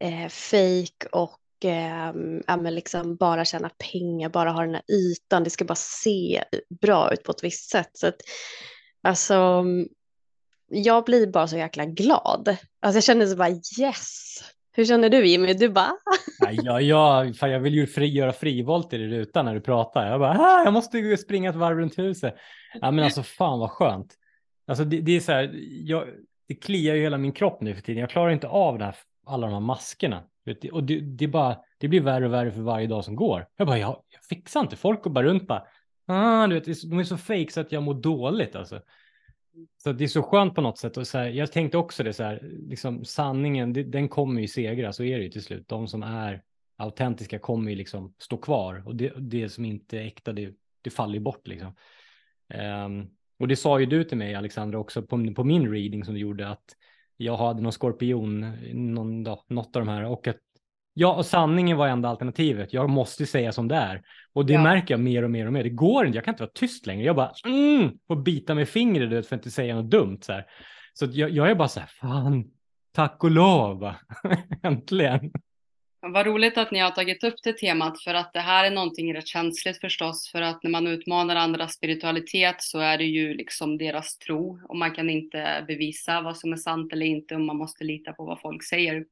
[0.00, 2.14] eh, fake och eh,
[2.46, 6.44] ja, liksom bara tjäna pengar, bara ha den här ytan, det ska bara se
[6.80, 7.90] bra ut på ett visst sätt.
[7.92, 8.20] Så att,
[9.02, 9.64] alltså,
[10.74, 12.56] jag blir bara så jäkla glad.
[12.80, 14.40] Alltså jag känner så bara yes.
[14.76, 15.54] Hur känner du Jimmy?
[15.54, 15.92] Du bara?
[16.62, 20.10] ja, ja, fan, jag vill ju fri, göra frivolter i rutan när du pratar.
[20.10, 22.34] Jag bara, ah, jag måste springa ett varv runt huset.
[22.80, 24.14] Ja, men alltså fan vad skönt.
[24.66, 26.04] Alltså det, det är så här, jag,
[26.48, 28.00] det kliar ju hela min kropp nu för tiden.
[28.00, 30.22] Jag klarar inte av det här, alla de här maskerna.
[30.72, 33.46] Och det, det, bara, det blir värre och värre för varje dag som går.
[33.56, 34.76] Jag bara, jag, jag fixar inte.
[34.76, 35.64] Folk går bara runt bara,
[36.06, 38.80] ah, du vet, de är så fake så att jag mår dåligt alltså.
[39.76, 40.96] Så det är så skönt på något sätt.
[40.96, 44.48] Och så här, jag tänkte också det så här, liksom sanningen, det, den kommer ju
[44.48, 45.68] segra, så är det ju till slut.
[45.68, 46.42] De som är
[46.76, 50.90] autentiska kommer ju liksom stå kvar och det, det som inte är äkta, det, det
[50.90, 51.74] faller ju bort liksom.
[52.86, 56.14] Um, och det sa ju du till mig, Alexandra, också på, på min reading som
[56.14, 56.64] du gjorde, att
[57.16, 58.40] jag hade någon skorpion,
[58.72, 60.36] någon, något av de här, och att
[60.96, 62.72] Ja, och sanningen var enda alternativet.
[62.72, 64.02] Jag måste säga som det är.
[64.32, 64.62] Och det ja.
[64.62, 65.62] märker jag mer och mer och mer.
[65.62, 67.04] Det går inte, jag kan inte vara tyst längre.
[67.04, 70.18] Jag bara mm, får bita med fingret för att inte säga något dumt.
[70.22, 70.44] Så, här.
[70.92, 72.44] så jag, jag är bara så här, fan,
[72.92, 73.94] tack och lov,
[74.62, 75.32] äntligen.
[76.06, 79.14] Vad roligt att ni har tagit upp det temat för att det här är någonting
[79.14, 83.78] rätt känsligt förstås för att när man utmanar andras spiritualitet så är det ju liksom
[83.78, 87.56] deras tro och man kan inte bevisa vad som är sant eller inte och man
[87.56, 89.04] måste lita på vad folk säger.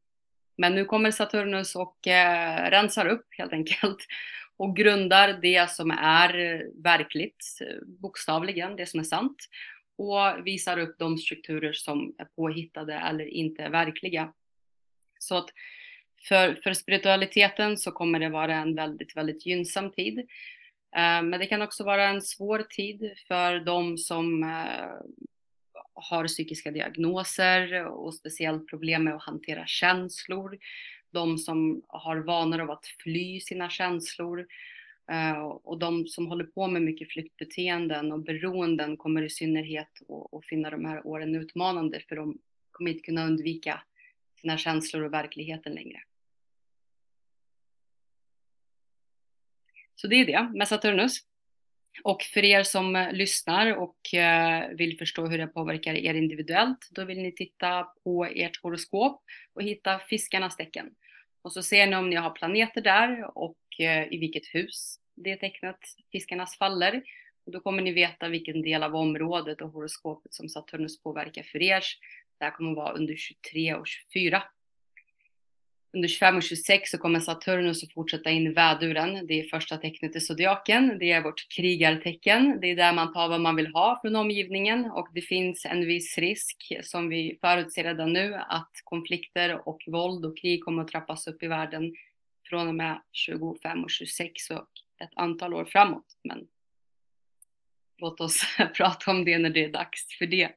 [0.57, 3.99] Men nu kommer Saturnus och eh, rensar upp helt enkelt
[4.57, 9.49] och grundar det som är verkligt, bokstavligen, det som är sant
[9.97, 14.33] och visar upp de strukturer som är påhittade eller inte är verkliga.
[15.19, 15.51] Så att
[16.29, 20.19] för, för spiritualiteten så kommer det vara en väldigt, väldigt gynnsam tid.
[20.97, 24.87] Eh, men det kan också vara en svår tid för de som eh,
[25.95, 30.59] har psykiska diagnoser och speciellt problem med att hantera känslor.
[31.11, 34.47] De som har vanor av att fly sina känslor
[35.11, 39.91] eh, och de som håller på med mycket flyktbeteenden och beroenden kommer i synnerhet
[40.33, 42.39] att finna de här åren utmanande för de
[42.71, 43.83] kommer inte kunna undvika
[44.41, 46.03] sina känslor och verkligheten längre.
[49.95, 51.32] Så det är det med Saturnus.
[52.05, 56.89] Och för er som eh, lyssnar och eh, vill förstå hur det påverkar er individuellt,
[56.91, 59.23] då vill ni titta på ert horoskop
[59.55, 60.91] och hitta fiskarnas tecken.
[61.43, 65.37] Och så ser ni om ni har planeter där och eh, i vilket hus det
[65.37, 65.79] tecknet
[66.13, 67.03] fiskarnas faller.
[67.47, 71.63] Och då kommer ni veta vilken del av området och horoskopet som Saturnus påverkar för
[71.63, 71.85] er.
[72.39, 74.43] Det här kommer att vara under 23 och 24
[75.93, 79.27] under 25 och 26 så kommer Saturnus att fortsätta in i väduren.
[79.27, 80.99] Det är första tecknet i zodiaken.
[80.99, 82.59] Det är vårt krigartecken.
[82.61, 85.87] Det är där man tar vad man vill ha från omgivningen och det finns en
[85.87, 90.89] viss risk som vi förutser redan nu att konflikter och våld och krig kommer att
[90.89, 91.95] trappas upp i världen
[92.49, 94.69] från och med 25 och 26 och
[95.01, 96.07] ett antal år framåt.
[96.25, 96.47] Men
[97.99, 98.43] låt oss
[98.77, 100.51] prata om det när det är dags för det.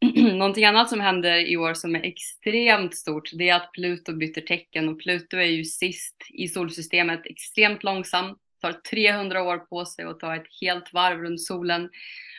[0.16, 4.40] Någonting annat som händer i år som är extremt stort, det är att Pluto byter
[4.40, 10.04] tecken och Pluto är ju sist i solsystemet, extremt långsam, tar 300 år på sig
[10.04, 11.90] att ta ett helt varv runt solen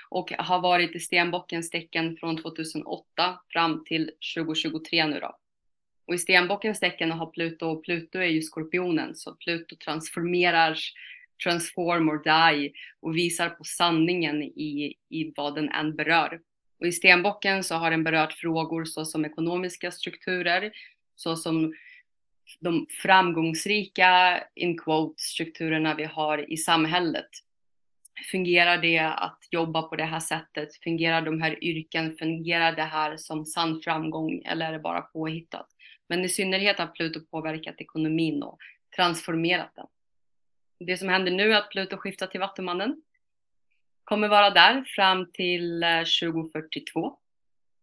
[0.10, 5.38] och har varit i stenbockens tecken från 2008 fram till 2023 nu då.
[6.08, 10.78] Och i stenbockens tecken har Pluto, och Pluto är ju skorpionen, så Pluto transformerar,
[11.43, 16.39] transform or die och visar på sanningen i, i vad den än berör.
[16.80, 20.72] Och i stenbocken så har den berört frågor såsom ekonomiska strukturer,
[21.16, 21.74] såsom
[22.60, 27.30] de framgångsrika in quote strukturerna vi har i samhället.
[28.32, 30.76] Fungerar det att jobba på det här sättet?
[30.84, 32.18] Fungerar de här yrken?
[32.18, 35.68] Fungerar det här som sann framgång eller är det bara påhittat?
[36.10, 38.58] Men i synnerhet har Pluto påverkat ekonomin och
[38.96, 39.88] transformerat den.
[40.80, 43.02] Det som händer nu är att Pluto skiftar till Vattumannen
[44.08, 47.17] kommer vara där fram till eh, 2042.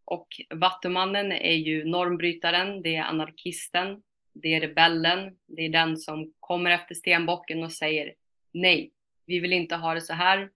[0.04, 6.32] Och Vattumannen är ju normbrytaren, det är anarkisten, det är rebellen, det är den som
[6.40, 8.14] kommer efter stenbocken och säger
[8.52, 8.90] nej,
[9.26, 10.50] vi vill inte ha det så här.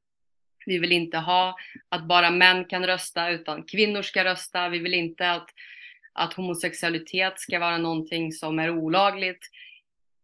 [0.66, 1.56] Vi vill inte ha
[1.88, 4.68] att bara män kan rösta utan kvinnor ska rösta.
[4.68, 5.48] Vi vill inte att,
[6.12, 9.40] att homosexualitet ska vara någonting som är olagligt.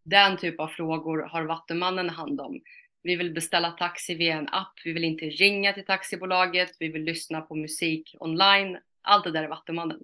[0.04, 2.60] Den typ av frågor har Vattumannen hand om.
[3.04, 4.72] Vi vill beställa taxi via en app.
[4.84, 6.76] Vi vill inte ringa till taxibolaget.
[6.80, 8.78] Vi vill lyssna på musik online.
[9.02, 10.00] Allt det där är Vattumannen.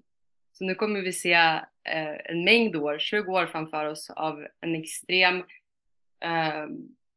[0.52, 4.74] Så nu kommer vi se eh, en mängd år, 20 år framför oss av en
[4.74, 5.36] extrem
[6.20, 6.66] eh,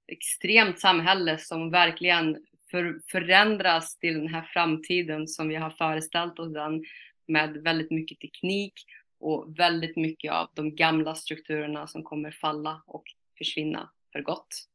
[0.08, 6.54] extremt samhälle som verkligen för, förändras till den här framtiden som vi har föreställt oss
[6.54, 6.84] den
[7.28, 8.74] med väldigt mycket teknik
[9.20, 13.04] och väldigt mycket av de gamla strukturerna som kommer falla och
[13.38, 14.68] försvinna för gott.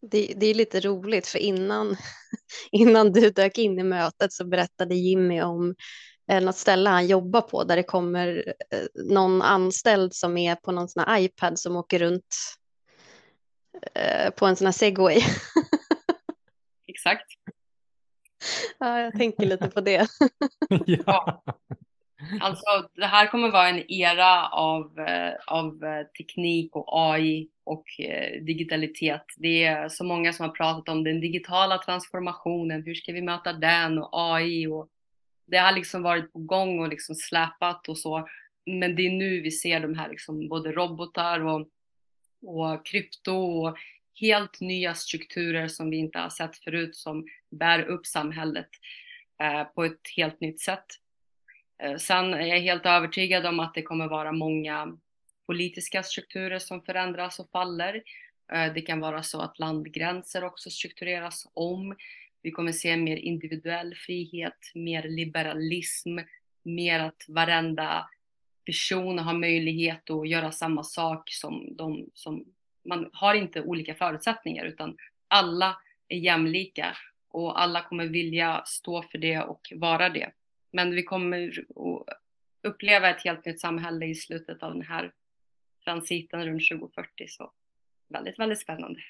[0.00, 1.96] Det, det, är lite roligt för innan,
[2.72, 5.74] innan du dök in i mötet så berättade Jimmy om
[6.30, 10.72] eh, något ställe han jobbar på där det kommer eh, någon anställd som är på
[10.72, 12.36] någon sån här iPad som åker runt
[13.94, 15.16] eh, på en sån här segway.
[16.86, 17.26] Exakt.
[18.78, 20.06] Ja, jag tänker lite på det.
[20.86, 21.42] ja.
[22.40, 24.92] Alltså det här kommer vara en era av,
[25.46, 25.80] av
[26.18, 29.24] teknik och AI och eh, digitalitet.
[29.36, 32.82] Det är så många som har pratat om den digitala transformationen.
[32.82, 34.88] Hur ska vi möta den och AI och
[35.46, 38.28] det har liksom varit på gång och liksom släpat och så.
[38.66, 41.68] Men det är nu vi ser de här liksom både robotar och,
[42.42, 43.78] och krypto och
[44.20, 48.68] helt nya strukturer som vi inte har sett förut som bär upp samhället
[49.42, 50.86] eh, på ett helt nytt sätt.
[51.82, 54.98] Eh, sen är jag helt övertygad om att det kommer vara många
[55.48, 58.02] politiska strukturer som förändras och faller.
[58.52, 61.96] Eh, det kan vara så att landgränser också struktureras om.
[62.42, 66.18] Vi kommer se mer individuell frihet, mer liberalism,
[66.62, 68.08] mer att varenda
[68.66, 72.44] person har möjlighet att göra samma sak som de som
[72.84, 74.96] man har inte olika förutsättningar utan
[75.28, 75.76] alla
[76.08, 76.96] är jämlika
[77.28, 80.30] och alla kommer vilja stå för det och vara det.
[80.72, 82.18] Men vi kommer att
[82.62, 85.12] uppleva ett helt nytt samhälle i slutet av den här
[85.88, 87.28] transiten runt 2040.
[87.28, 87.52] Så
[88.08, 89.00] väldigt, väldigt spännande.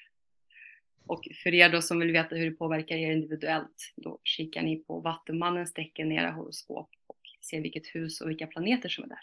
[1.05, 4.75] Och för er då som vill veta hur det påverkar er individuellt, då kikar ni
[4.75, 9.07] på Vattumannens tecken i era horoskop och ser vilket hus och vilka planeter som är
[9.07, 9.19] där.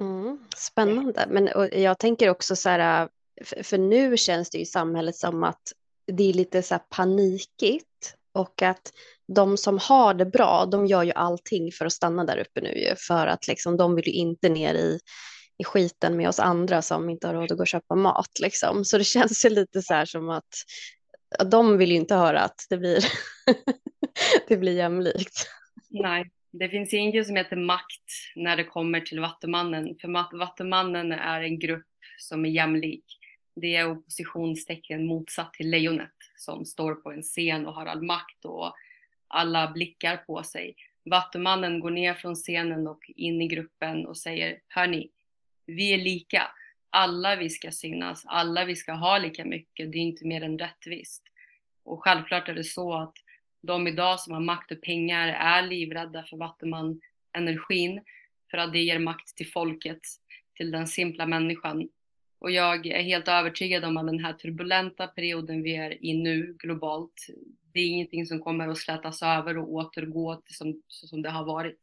[0.00, 1.48] Mm, spännande, men
[1.82, 5.72] jag tänker också så här, äh, för nu känns det i samhället som att
[6.06, 7.89] det är lite så här panikigt
[8.32, 8.92] och att
[9.34, 12.78] de som har det bra, de gör ju allting för att stanna där uppe nu
[12.78, 14.98] ju, för att liksom de vill ju inte ner i,
[15.58, 18.84] i skiten med oss andra som inte har råd att gå och köpa mat liksom.
[18.84, 20.54] Så det känns ju lite så här som att,
[21.38, 23.04] att de vill ju inte höra att det blir,
[24.48, 25.46] det blir jämlikt.
[25.90, 31.42] Nej, det finns inget som heter makt när det kommer till Vattumannen, för Vattumannen är
[31.42, 31.86] en grupp
[32.18, 33.04] som är jämlik.
[33.60, 38.44] Det är oppositionstecken motsatt till lejonet som står på en scen och har all makt
[38.44, 38.74] och
[39.28, 40.74] alla blickar på sig.
[41.04, 45.10] Vattumannen går ner från scenen och in i gruppen och säger, hörni,
[45.66, 46.42] vi är lika.
[46.90, 50.58] Alla vi ska synas, alla vi ska ha lika mycket, det är inte mer än
[50.58, 51.22] rättvist.
[51.82, 53.14] Och självklart är det så att
[53.62, 58.00] de idag som har makt och pengar är livrädda för Vattuman-energin
[58.50, 60.00] för att det ger makt till folket,
[60.54, 61.88] till den simpla människan.
[62.40, 66.56] Och jag är helt övertygad om att den här turbulenta perioden vi är i nu
[66.58, 67.26] globalt,
[67.72, 71.44] det är ingenting som kommer att slätas över och återgå till som, som det har
[71.44, 71.80] varit.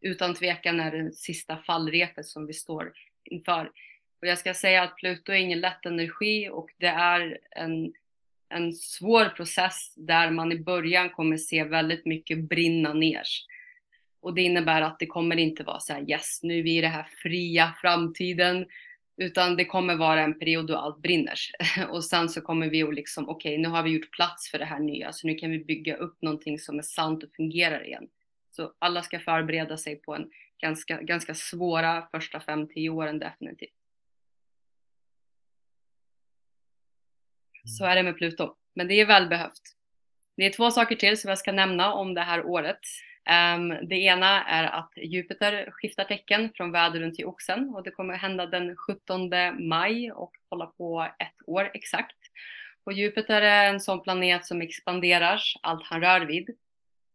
[0.00, 2.92] Utan tvekan är det sista fallrepet som vi står
[3.24, 3.70] inför.
[4.20, 7.92] Och jag ska säga att Pluto är ingen lätt energi och det är en
[8.50, 13.22] en svår process där man i början kommer se väldigt mycket brinna ner.
[14.20, 16.80] Och det innebär att det kommer inte vara så här yes, nu är vi i
[16.80, 18.66] den här fria framtiden,
[19.20, 21.38] utan det kommer vara en period då allt brinner.
[21.88, 24.58] Och sen så kommer vi att liksom, okej, okay, nu har vi gjort plats för
[24.58, 27.86] det här nya, så nu kan vi bygga upp någonting som är sant och fungerar
[27.86, 28.08] igen.
[28.50, 30.30] Så alla ska förbereda sig på en
[30.60, 33.74] ganska, ganska svåra första 5-10 åren definitivt.
[37.64, 38.54] Så är det med Pluto.
[38.74, 39.62] Men det är välbehövt.
[40.36, 42.80] Det är två saker till som jag ska nämna om det här året.
[43.30, 48.14] Um, det ena är att Jupiter skiftar tecken från väduren till oxen och det kommer
[48.14, 49.30] att hända den 17
[49.68, 52.16] maj och hålla på ett år exakt.
[52.84, 56.50] Och Jupiter är en sån planet som expanderar allt han rör vid.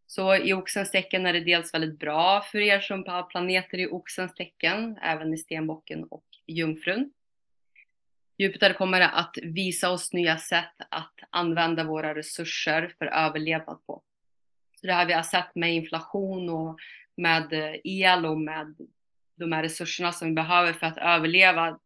[0.07, 3.87] Så i oxens tecken är det dels väldigt bra för er som har planeter i
[3.87, 7.11] oxens tecken, även i stenbocken och jungfrun.
[8.37, 14.01] Jupiter kommer att visa oss nya sätt att använda våra resurser för överlevnad på.
[14.85, 16.77] Det här vi har sett med inflation och
[17.17, 18.75] med eh, el och med
[19.35, 21.79] de här resurserna som vi behöver för att överleva,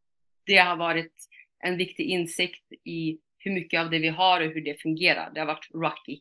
[0.45, 1.13] det har varit
[1.59, 5.31] en viktig insikt i hur mycket av det vi har och hur det fungerar.
[5.33, 6.19] Det har varit rocky.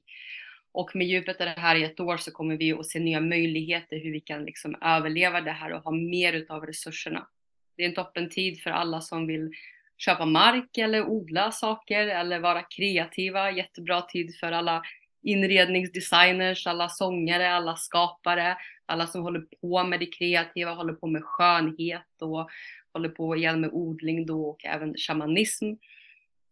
[0.72, 4.12] Och med Jupiter här i ett år så kommer vi att se nya möjligheter hur
[4.12, 7.28] vi kan liksom överleva det här och ha mer utav resurserna.
[7.76, 9.52] Det är en toppen tid för alla som vill
[9.96, 13.50] köpa mark eller odla saker eller vara kreativa.
[13.50, 14.82] Jättebra tid för alla
[15.22, 18.56] inredningsdesigners, alla sångare, alla skapare,
[18.86, 22.48] alla som håller på med det kreativa, håller på med skönhet och
[22.92, 25.74] håller på igen med odling då och även shamanism.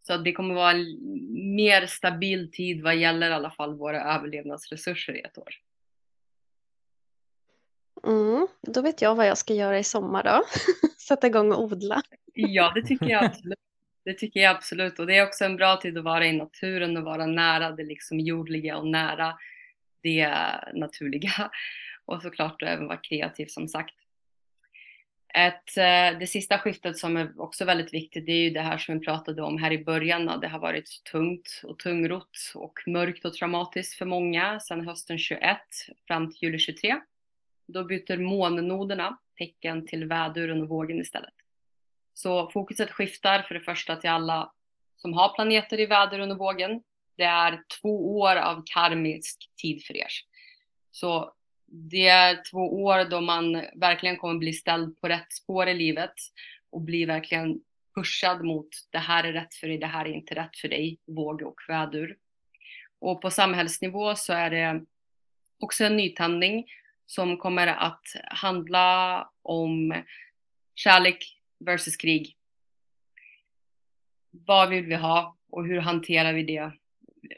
[0.02, 0.84] Så det kommer vara en
[1.56, 5.54] mer stabil tid vad gäller i alla fall våra överlevnadsresurser i ett år.
[8.04, 10.42] Mm, då vet jag vad jag ska göra i sommar då.
[10.98, 12.02] Sätta igång och odla.
[12.32, 13.58] Ja, det tycker jag absolut.
[14.07, 14.98] Det tycker jag absolut.
[14.98, 17.84] Och det är också en bra tid att vara i naturen och vara nära det
[17.84, 19.38] liksom jordliga och nära
[20.02, 20.28] det
[20.74, 21.50] naturliga.
[22.04, 23.94] Och såklart även vara kreativ som sagt.
[25.34, 28.78] Ett, eh, det sista skiftet som är också väldigt viktigt, det är ju det här
[28.78, 30.40] som vi pratade om här i början.
[30.40, 35.59] Det har varit tungt och tungrott och mörkt och traumatiskt för många sedan hösten 21
[36.07, 37.00] fram till juli 23.
[37.68, 41.45] Då byter månnoderna tecken till väduren och vågen istället.
[42.16, 44.52] Så fokuset skiftar för det första till alla
[44.96, 46.82] som har planeter i väder under vågen.
[47.16, 50.10] Det är två år av karmisk tid för er.
[50.90, 51.32] Så
[51.66, 56.14] det är två år då man verkligen kommer bli ställd på rätt spår i livet
[56.70, 57.60] och bli verkligen
[57.94, 60.98] pushad mot det här är rätt för dig, det här är inte rätt för dig,
[61.06, 62.16] våg och vädur.
[62.98, 64.84] Och på samhällsnivå så är det
[65.60, 66.66] också en nytändning
[67.06, 70.02] som kommer att handla om
[70.74, 72.36] kärlek versus krig.
[74.30, 76.72] Vad vill vi ha och hur hanterar vi det?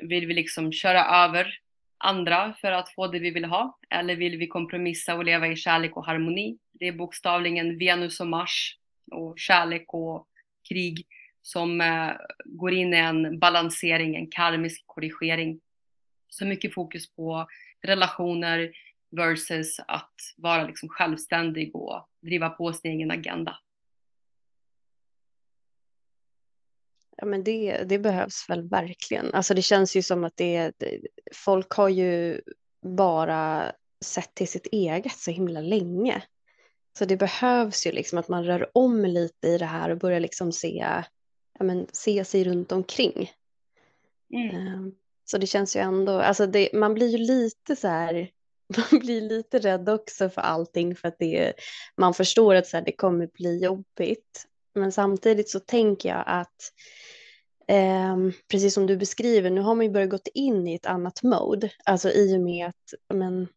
[0.03, 1.59] Vill vi liksom köra över
[1.99, 3.79] andra för att få det vi vill ha?
[3.91, 6.59] Eller vill vi kompromissa och leva i kärlek och harmoni?
[6.73, 8.79] Det är bokstavligen Venus och Mars
[9.11, 10.29] och kärlek och
[10.69, 11.07] krig
[11.43, 12.11] som eh,
[12.45, 15.61] går in i en balansering, en karmisk korrigering.
[16.29, 17.47] Så mycket fokus på
[17.83, 18.73] relationer
[19.11, 23.57] versus att vara liksom självständig och driva på sin egen agenda.
[27.21, 29.35] Ja, men det, det behövs väl verkligen.
[29.35, 30.73] Alltså det känns ju som att det,
[31.35, 32.41] folk har ju
[32.83, 33.73] bara
[34.05, 36.23] sett till sitt eget så himla länge.
[36.99, 40.21] Så det behövs ju liksom att man rör om lite i det här och börjar
[40.21, 40.87] liksom se,
[41.59, 43.31] ja, men, se sig runt omkring.
[44.35, 44.57] Mm.
[44.57, 44.95] Ehm,
[45.25, 48.31] så det känns ju ändå, alltså det, man blir ju lite så här,
[48.91, 51.53] man blir lite rädd också för allting för att det,
[51.97, 54.47] man förstår att så här, det kommer bli jobbigt.
[54.79, 56.73] Men samtidigt så tänker jag att
[57.69, 58.17] eh,
[58.51, 61.71] precis som du beskriver, nu har man ju börjat gått in i ett annat mode,
[61.85, 63.49] alltså i och med att men,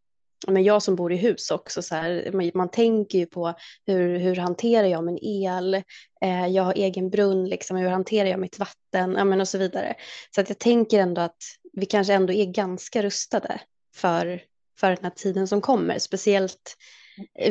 [0.47, 3.53] men jag som bor i hus också, så här, man, man tänker ju på
[3.85, 5.73] hur, hur hanterar jag min el,
[6.21, 9.15] eh, jag har egen brunn, liksom, hur hanterar jag mitt vatten?
[9.17, 9.95] Ja, men och så vidare.
[10.35, 11.43] Så att jag tänker ändå att
[11.73, 13.61] vi kanske ändå är ganska rustade
[13.95, 14.41] för,
[14.79, 16.77] för den här tiden som kommer, speciellt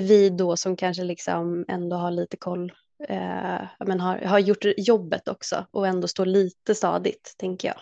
[0.01, 2.73] vi då som kanske liksom ändå har lite koll
[3.09, 7.81] eh, men har, har gjort jobbet också och ändå står lite stadigt, tänker jag.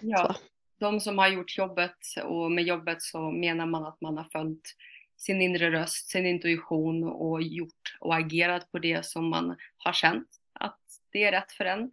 [0.00, 0.40] Ja, så.
[0.78, 4.74] de som har gjort jobbet och med jobbet så menar man att man har följt
[5.16, 10.28] sin inre röst, sin intuition och gjort och agerat på det som man har känt
[10.52, 10.80] att
[11.12, 11.90] det är rätt för en.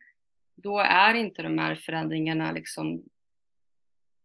[0.55, 3.03] Då är inte de här förändringarna liksom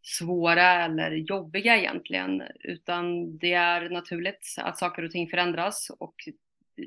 [0.02, 6.14] svåra eller jobbiga egentligen, utan det är naturligt att saker och ting förändras och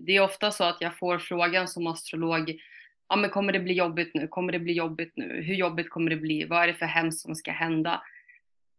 [0.02, 2.62] det är ofta så att jag får frågan som astrolog,
[3.10, 4.28] ja men kommer det bli jobbigt nu?
[4.28, 5.42] Kommer det bli jobbigt nu?
[5.42, 6.46] Hur jobbigt kommer det bli?
[6.46, 8.04] Vad är det för hemskt som ska hända?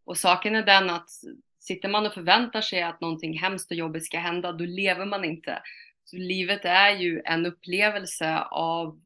[0.05, 1.11] Och saken är den att
[1.59, 5.25] sitter man och förväntar sig att någonting hemskt och jobbigt ska hända, då lever man
[5.25, 5.63] inte.
[6.05, 9.01] Så livet är ju en upplevelse av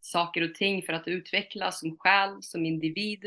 [0.00, 3.26] saker och ting för att utvecklas som själ, som individ.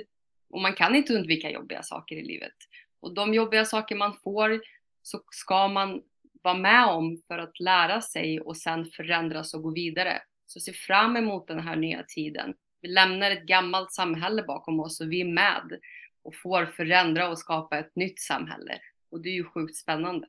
[0.50, 2.56] Och man kan inte undvika jobbiga saker i livet.
[3.00, 4.62] Och de jobbiga saker man får
[5.04, 6.02] så ska man
[6.42, 10.22] vara med om för att lära sig och sen förändras och gå vidare.
[10.46, 12.54] Så se fram emot den här nya tiden.
[12.82, 15.80] Vi lämnar ett gammalt samhälle bakom oss och vi är med
[16.24, 18.80] och får förändra och skapa ett nytt samhälle.
[19.12, 20.28] Och det är ju sjukt spännande.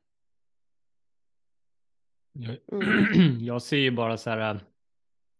[2.33, 2.57] Jag,
[3.41, 4.61] jag ser ju bara så här,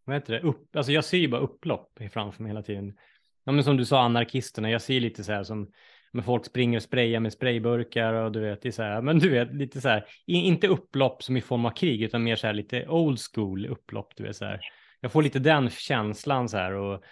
[0.03, 2.97] vad heter det, upp, alltså jag ser ju bara upplopp framför mig hela tiden.
[3.43, 5.71] Ja, men som du sa, anarkisterna, jag ser lite så här som
[6.11, 9.19] men folk springer och sprayar med sprayburkar och du vet, det är så här, men
[9.19, 12.47] du vet, lite så här, inte upplopp som i form av krig, utan mer så
[12.47, 14.59] här lite old school upplopp, du vet så här.
[15.01, 17.03] Jag får lite den känslan så här och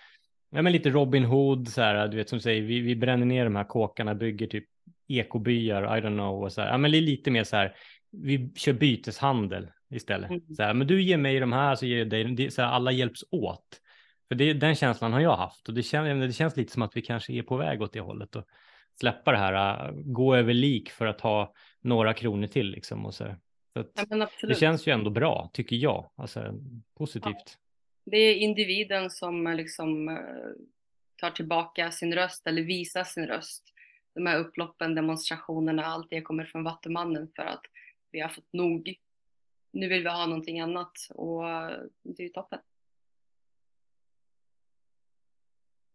[0.50, 3.44] ja, men lite Robin Hood så här, du vet som säger, vi, vi bränner ner
[3.44, 4.66] de här kåkarna, bygger typ
[5.08, 7.76] ekobyar, I don't know, och så här, ja, men det är lite mer så här,
[8.12, 10.30] vi kör byteshandel istället.
[10.30, 10.56] Mm.
[10.56, 12.70] Så här, men du ger mig de här så ger jag dig, det, så här,
[12.70, 13.82] alla hjälps åt.
[14.28, 16.98] För det, den känslan har jag haft och det, kän, det känns lite som att
[16.98, 18.36] vi kanske är på väg åt det hållet.
[18.36, 18.44] Och
[19.00, 23.06] släppa det här, äh, gå över lik för att ha några kronor till liksom.
[23.06, 23.36] Och så.
[23.74, 26.54] så ja, det känns ju ändå bra, tycker jag, alltså
[26.98, 27.34] positivt.
[27.34, 27.60] Ja.
[28.06, 30.16] Det är individen som äh, liksom äh,
[31.16, 33.64] tar tillbaka sin röst eller visar sin röst.
[34.14, 37.62] De här upploppen, demonstrationerna, allt det kommer från Vattumannen för att
[38.12, 38.96] vi har fått nog.
[39.72, 41.44] nu vill vi ha någonting annat och
[42.04, 42.60] det är ju toppen.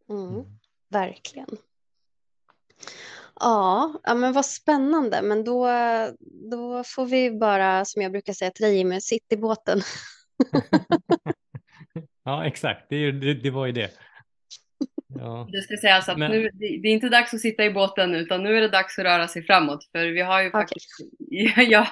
[0.09, 0.45] Mm, mm.
[0.89, 1.49] verkligen.
[3.41, 5.23] Ja, ja, men vad spännande.
[5.23, 5.69] Men då,
[6.51, 9.81] då får vi bara, som jag brukar säga till dig Jimmy, sitt i båten.
[12.25, 12.87] ja, exakt.
[12.89, 13.91] Det, det, det var ju det.
[15.19, 15.49] Ja.
[15.53, 16.31] Det ska sägas att Men...
[16.31, 19.05] nu, det, är inte dags att sitta i båten utan nu är det dags att
[19.05, 19.89] röra sig framåt.
[19.93, 20.61] För vi har ju okay.
[20.61, 20.91] faktiskt,
[21.71, 21.87] ja,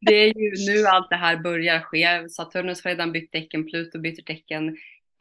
[0.00, 2.28] det är ju nu allt det här börjar ske.
[2.28, 4.68] Saturnus har redan bytt tecken, Pluto byter tecken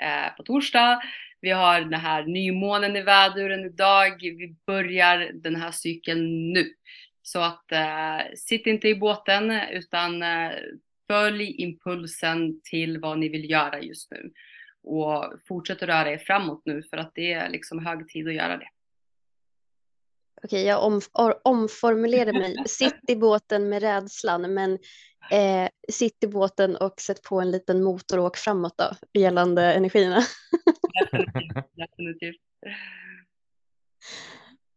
[0.01, 1.01] eh, på torsdag.
[1.45, 4.17] Vi har den här nymånen i väduren idag.
[4.19, 6.73] Vi börjar den här cykeln nu.
[7.21, 10.51] Så att eh, sitt inte i båten utan eh,
[11.07, 14.31] följ impulsen till vad ni vill göra just nu
[14.83, 18.33] och fortsätt att röra er framåt nu för att det är liksom hög tid att
[18.33, 18.67] göra det.
[20.43, 21.01] Okej, jag om,
[21.43, 22.55] omformulerar mig.
[22.67, 24.71] Sitt i båten med rädslan, men
[25.31, 29.73] eh, sitt i båten och sätt på en liten motor och åk framåt då, gällande
[29.73, 30.21] energierna.
[31.01, 32.41] definitivt, definitivt.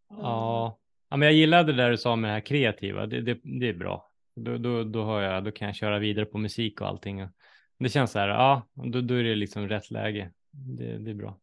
[0.09, 0.79] Ja.
[1.09, 3.07] ja, men jag gillade det där du sa med det här kreativa.
[3.07, 4.11] Det, det, det är bra.
[4.37, 7.29] Då, då, då, har jag, då kan jag köra vidare på musik och allting.
[7.79, 10.33] Det känns så här, ja, då, då är det liksom rätt läge.
[10.51, 11.41] Det, det är bra.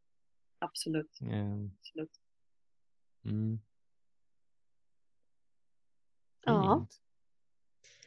[0.59, 1.19] Absolut.
[1.21, 1.71] Mm.
[1.79, 2.11] Absolut.
[3.25, 3.59] Mm.
[6.45, 6.87] Ja.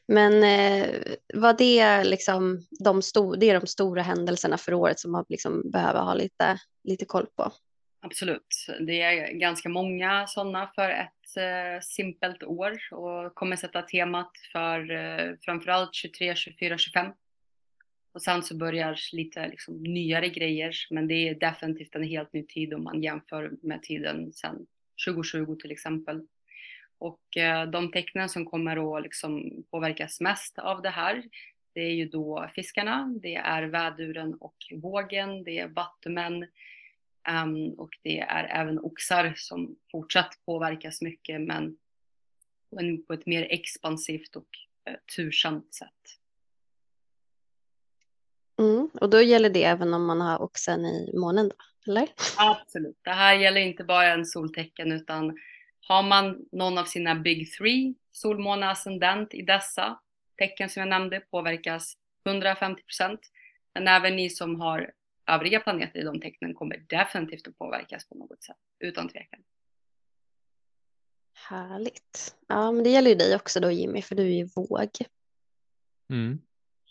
[0.09, 1.01] Men eh,
[1.35, 5.71] vad det liksom de, sto- det är de stora händelserna för året som man liksom
[5.71, 7.53] behöver ha lite, lite koll på.
[8.01, 14.31] Absolut, det är ganska många sådana för ett eh, simpelt år och kommer sätta temat
[14.53, 17.13] för eh, framförallt 23, 24, 25
[18.13, 22.47] och sen så börjar lite liksom nyare grejer, men det är definitivt en helt ny
[22.47, 24.67] tid om man jämför med tiden sedan
[25.07, 26.27] 2020 till exempel.
[26.99, 31.23] Och eh, de tecknen som kommer att liksom påverkas mest av det här,
[31.75, 36.47] det är ju då fiskarna, det är väduren och vågen, det är vattumen
[37.45, 41.77] um, och det är även oxar som fortsatt påverkas mycket men
[43.07, 44.49] på ett mer expansivt och
[44.91, 45.89] uh, tursamt sätt.
[48.59, 52.09] Mm, och då gäller det även om man har oxen i månen då, eller?
[52.37, 52.99] Absolut.
[53.03, 55.39] Det här gäller inte bara en soltecken utan
[55.89, 60.01] har man någon av sina big three, solmåne, ascendent i dessa
[60.37, 63.21] tecken som jag nämnde påverkas 150 procent.
[63.75, 64.93] Men även ni som har
[65.27, 69.41] övriga planeter i de tecknen kommer definitivt att påverkas på något sätt, utan tvekan.
[71.49, 72.37] Härligt.
[72.49, 74.89] Ja, men det gäller ju dig också då Jimmy, för du är ju våg.
[76.11, 76.39] Mm.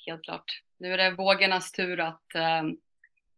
[0.05, 0.63] Helt klart.
[0.77, 2.63] Nu är det vågornas tur att eh,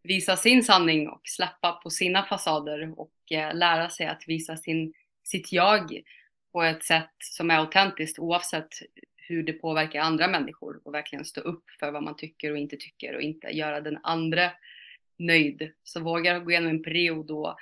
[0.03, 4.93] visa sin sanning och släppa på sina fasader och eh, lära sig att visa sin,
[5.29, 6.01] sitt jag
[6.51, 8.69] på ett sätt som är autentiskt oavsett
[9.15, 12.77] hur det påverkar andra människor och verkligen stå upp för vad man tycker och inte
[12.77, 14.51] tycker och inte göra den andra
[15.17, 15.71] nöjd.
[15.83, 17.55] Så våga gå igenom en period och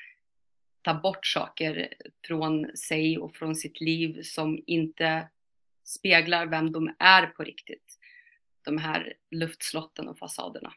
[0.81, 1.93] ta bort saker
[2.27, 5.27] från sig och från sitt liv som inte
[5.83, 7.99] speglar vem de är på riktigt
[8.65, 10.73] de här luftslotten och fasaderna.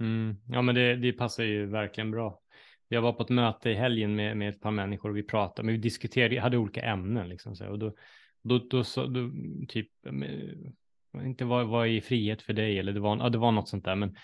[0.00, 0.36] Mm.
[0.48, 2.40] Ja, men det, det passar ju verkligen bra.
[2.88, 5.66] Jag var på ett möte i helgen med, med ett par människor och vi pratade,
[5.66, 7.94] men vi diskuterade, hade olika ämnen liksom så och då,
[8.42, 9.30] då, då, så, då
[9.68, 9.88] typ,
[11.22, 13.84] inte vad, vad är frihet för dig eller det var, ja, det var något sånt
[13.84, 14.16] där, men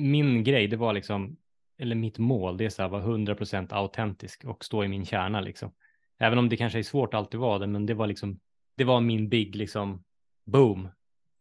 [0.00, 1.36] min grej, det var liksom,
[1.78, 5.40] eller mitt mål, det är så här, vara 100% autentisk och stå i min kärna
[5.40, 5.72] liksom.
[6.18, 8.40] Även om det kanske är svårt att alltid vara det, men det var liksom,
[8.76, 10.04] det var min big liksom,
[10.44, 10.88] boom,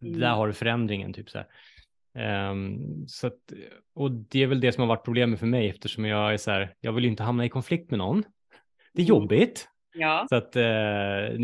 [0.01, 0.19] Mm.
[0.19, 1.47] Där har du förändringen typ så här.
[2.15, 3.53] Um, så att,
[3.95, 6.51] och det är väl det som har varit problemet för mig eftersom jag är så
[6.51, 8.23] här, jag vill inte hamna i konflikt med någon.
[8.93, 9.09] Det är mm.
[9.09, 9.67] jobbigt.
[9.93, 10.25] Ja.
[10.29, 10.63] Så att uh,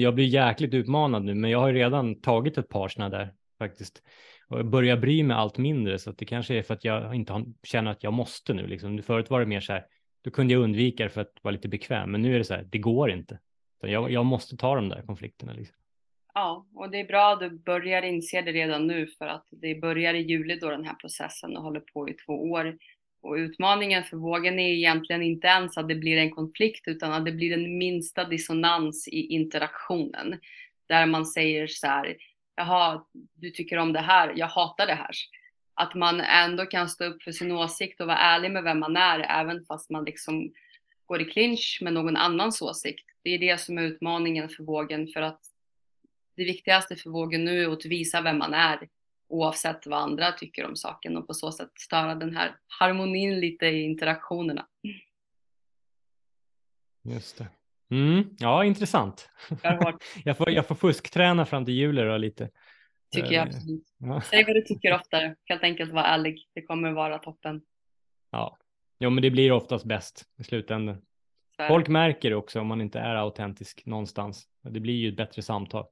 [0.02, 4.04] jag blir jäkligt utmanad nu, men jag har redan tagit ett par sådana där faktiskt.
[4.48, 7.16] Och jag börjar bry mig allt mindre så att det kanske är för att jag
[7.16, 8.68] inte har, känner att jag måste nu.
[8.68, 9.04] Liksom.
[9.04, 9.86] Förut var det mer så här,
[10.22, 12.54] då kunde jag undvika det för att vara lite bekväm, men nu är det så
[12.54, 13.40] här, det går inte.
[13.82, 15.54] Så jag, jag måste ta de där konflikterna.
[15.54, 15.76] Liksom.
[16.34, 19.76] Ja, och det är bra att du börjar inse det redan nu för att det
[19.76, 22.78] börjar i juli då den här processen och håller på i två år.
[23.22, 27.26] Och utmaningen för vågen är egentligen inte ens att det blir en konflikt utan att
[27.26, 30.40] det blir den minsta dissonans i interaktionen.
[30.88, 32.18] Där man säger så här,
[32.56, 35.16] jaha, du tycker om det här, jag hatar det här.
[35.74, 38.98] Att man ändå kan stå upp för sin åsikt och vara ärlig med vem man
[38.98, 40.52] är även fast man liksom
[41.06, 43.06] går i clinch med någon annans åsikt.
[43.24, 45.51] Det är det som är utmaningen för vågen för att
[46.42, 48.88] det viktigaste för vågen nu är att visa vem man är
[49.28, 53.66] oavsett vad andra tycker om saken och på så sätt störa den här harmonin lite
[53.66, 54.68] i interaktionerna.
[57.04, 57.48] Just det.
[57.92, 59.30] Mm, ja, intressant.
[60.24, 62.50] jag, får, jag får fuskträna fram till jul då lite.
[63.12, 63.84] tycker jag absolut.
[63.98, 64.22] Ja.
[64.22, 66.50] Säg vad du tycker oftare, helt enkelt var ärlig.
[66.54, 67.62] Det kommer vara toppen.
[68.32, 68.58] ja.
[69.04, 71.02] Jo, men det blir oftast bäst i slutändan.
[71.68, 74.48] Folk märker det också om man inte är autentisk någonstans.
[74.62, 75.86] Det blir ju ett bättre samtal.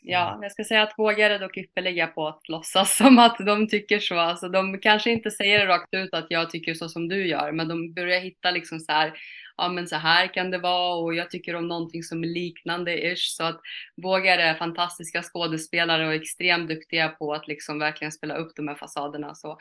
[0.00, 3.68] Ja, jag ska säga att vågar är dock ypperliga på att låtsas som att de
[3.68, 4.18] tycker så.
[4.18, 7.52] Alltså, de kanske inte säger det rakt ut att jag tycker så som du gör,
[7.52, 9.12] men de börjar hitta liksom så här,
[9.56, 13.12] ja men så här kan det vara och jag tycker om någonting som är liknande
[13.12, 13.36] ish.
[13.36, 13.60] Så att
[14.02, 18.74] vågar är fantastiska skådespelare och extremt duktiga på att liksom verkligen spela upp de här
[18.74, 19.34] fasaderna.
[19.34, 19.58] Så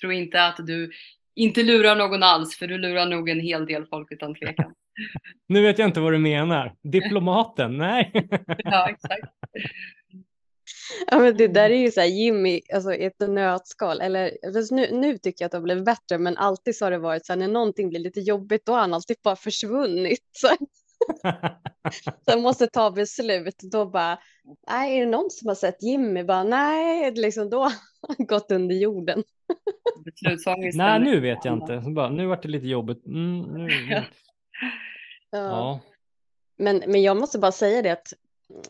[0.00, 0.90] tro inte att du
[1.38, 4.74] inte lurar någon alls, för du lurar nog en hel del folk utan tvekan.
[5.48, 6.74] Nu vet jag inte vad du menar.
[6.82, 7.78] Diplomaten?
[7.78, 8.12] Nej.
[8.64, 9.34] Ja, exakt.
[11.10, 14.00] Ja, men det där är ju så här Jimmy, alltså ett nötskal.
[14.00, 16.90] Eller, fast nu, nu tycker jag att det har blivit bättre, men alltid så har
[16.90, 20.24] det varit så här när någonting blir lite jobbigt, då har han alltid bara försvunnit.
[20.32, 20.48] Så,
[22.24, 23.58] jag måste ta beslut.
[23.72, 24.18] Då bara,
[24.70, 26.24] nej, är det någon som har sett Jimmy?
[26.24, 27.72] Bara, nej, liksom då har
[28.18, 29.22] han gått under jorden.
[30.74, 31.82] Nej, nu vet jag inte.
[31.82, 33.06] Så bara, nu vart det lite jobbigt.
[33.06, 34.02] Mm, nu, Ja.
[35.30, 35.38] Ja.
[35.38, 35.80] ja.
[36.56, 38.12] Men, men jag måste bara säga det att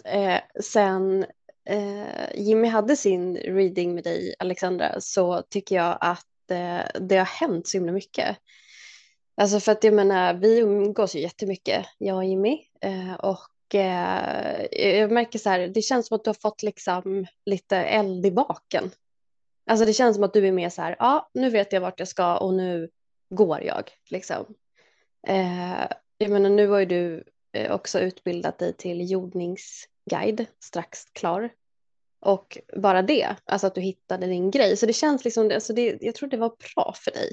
[0.04, 1.26] eh, sen
[1.68, 7.24] eh, Jimmy hade sin reading med dig, Alexandra, så tycker jag att eh, det har
[7.24, 8.36] hänt så himla mycket.
[9.40, 12.58] Alltså för att jag menar, vi umgås ju jättemycket, jag och Jimmy.
[12.80, 17.26] Eh, och eh, jag märker så här, det känns som att du har fått liksom
[17.46, 18.90] lite eld i baken.
[19.68, 21.98] Alltså det känns som att du är mer så här, ja, nu vet jag vart
[21.98, 22.90] jag ska och nu
[23.30, 24.54] går jag, liksom.
[25.26, 25.86] Eh,
[26.18, 31.50] jag menar, nu har ju du eh, också utbildat dig till jordningsguide, strax klar.
[32.20, 34.76] Och bara det, alltså att du hittade din grej.
[34.76, 37.30] Så det känns liksom, alltså det, jag tror det var bra för dig.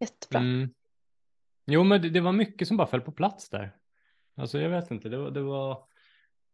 [0.00, 0.40] Jättebra.
[0.40, 0.70] Mm.
[1.66, 3.76] Jo, men det, det var mycket som bara föll på plats där.
[4.36, 5.84] Alltså jag vet inte, det var, det var...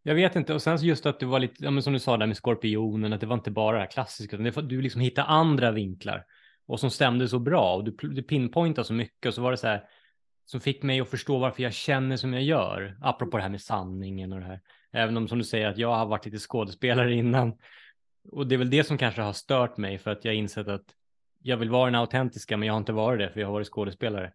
[0.06, 2.16] Jag vet inte, och sen just att det var lite, ja, men som du sa
[2.16, 5.00] där med skorpionen, att det var inte bara det här klassiska, utan det, du liksom
[5.00, 6.24] hittade andra vinklar
[6.66, 9.56] och som stämde så bra och du, du pinpointade så mycket och så var det
[9.56, 9.84] så här
[10.44, 13.60] som fick mig att förstå varför jag känner som jag gör, apropå det här med
[13.60, 14.60] sanningen och det här.
[14.92, 17.52] Även om som du säger att jag har varit lite skådespelare innan
[18.32, 20.68] och det är väl det som kanske har stört mig för att jag har insett
[20.68, 20.86] att
[21.42, 23.70] jag vill vara den autentiska, men jag har inte varit det för jag har varit
[23.70, 24.32] skådespelare.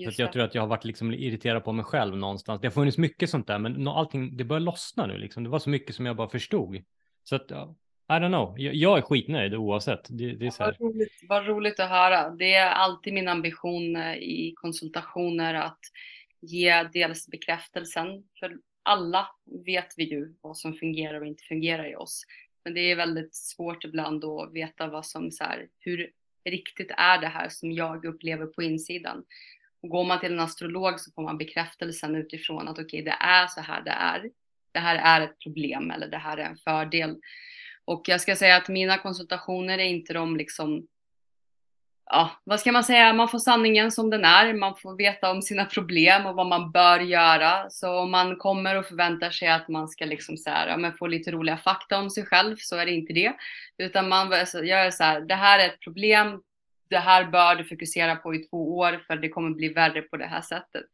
[0.00, 0.32] Just att jag det.
[0.32, 2.60] tror att jag har varit liksom irriterad på mig själv någonstans.
[2.60, 5.44] Det har funnits mycket sånt där, men allting, det börjar lossna nu liksom.
[5.44, 6.82] Det var så mycket som jag bara förstod.
[7.24, 8.54] Så att, I don't know.
[8.58, 10.06] Jag, jag är skitnöjd oavsett.
[10.08, 10.76] Det, det är så här.
[10.78, 12.30] Vad roligt, vad roligt att höra.
[12.30, 15.80] Det är alltid min ambition eh, i konsultationer att
[16.40, 18.06] ge dels bekräftelsen.
[18.40, 19.28] För alla
[19.66, 22.22] vet vi ju vad som fungerar och inte fungerar i oss.
[22.64, 26.10] Men det är väldigt svårt ibland att veta vad som så här, hur
[26.44, 29.24] riktigt är det här som jag upplever på insidan.
[29.82, 33.46] Och går man till en astrolog så får man bekräftelsen utifrån att okej, det är
[33.46, 34.30] så här det är.
[34.72, 37.16] Det här är ett problem eller det här är en fördel.
[37.84, 40.86] Och jag ska säga att mina konsultationer är inte de liksom,
[42.04, 45.42] ja, vad ska man säga, man får sanningen som den är, man får veta om
[45.42, 47.70] sina problem och vad man bör göra.
[47.70, 50.92] Så om man kommer och förväntar sig att man ska liksom så här, ja, men
[50.92, 53.32] få lite roliga fakta om sig själv så är det inte det.
[53.78, 56.42] Utan man alltså, gör så här, det här är ett problem,
[56.90, 60.16] det här bör du fokusera på i två år för det kommer bli värre på
[60.16, 60.84] det här sättet.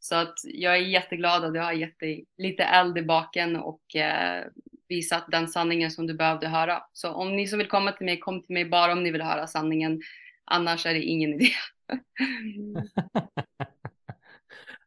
[0.00, 3.96] Så att jag är jätteglad att jag har gett dig lite eld i baken och
[3.96, 4.44] eh,
[4.88, 6.82] visat den sanningen som du behövde höra.
[6.92, 9.22] Så om ni som vill komma till mig, kom till mig bara om ni vill
[9.22, 10.00] höra sanningen.
[10.44, 11.48] Annars är det ingen idé.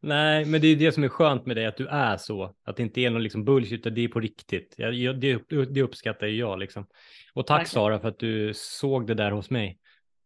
[0.01, 2.55] Nej, men det är det som är skönt med dig, att du är så.
[2.63, 4.73] Att det inte är någon liksom bullshit, utan det är på riktigt.
[4.77, 6.87] Jag, jag, det, det uppskattar jag liksom.
[7.33, 7.73] Och tack Verkligen.
[7.73, 9.79] Sara för att du såg det där hos mig.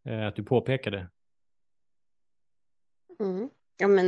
[0.05, 1.09] Eh, att du påpekade.
[3.19, 3.49] Mm.
[3.77, 4.07] Ja, men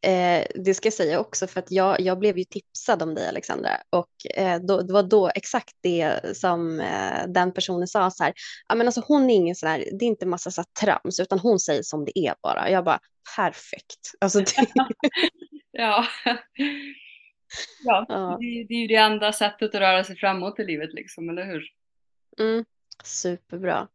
[0.00, 3.28] eh, det ska jag säga också för att jag, jag blev ju tipsad om dig
[3.28, 8.24] Alexandra och eh, då, det var då exakt det som eh, den personen sa så
[8.24, 8.32] här.
[8.68, 11.20] Ja, men alltså hon är ingen sån här, det är inte massa så här trams
[11.20, 12.70] utan hon säger som det är bara.
[12.70, 13.00] Jag bara
[13.36, 14.00] perfekt.
[14.20, 14.66] Alltså, det,
[15.76, 16.06] Ja,
[17.84, 18.38] ja ja.
[18.40, 21.44] det, det är ju det enda sättet att röra sig framåt i livet liksom, eller
[21.44, 21.64] hur?
[22.38, 22.64] Mm,
[23.04, 23.88] superbra.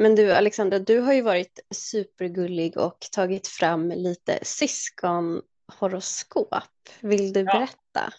[0.00, 6.54] Men du Alexandra, du har ju varit supergullig och tagit fram lite syskonhoroskop.
[7.00, 7.52] Vill du Ja.
[7.52, 8.12] berätta?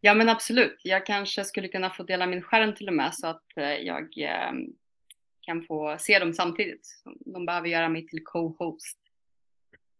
[0.00, 3.26] Ja men absolut, jag kanske skulle kunna få dela min skärm till och med så
[3.26, 4.52] att eh, jag eh,
[5.40, 7.02] kan få se dem samtidigt.
[7.26, 8.98] De behöver göra mig till co-host.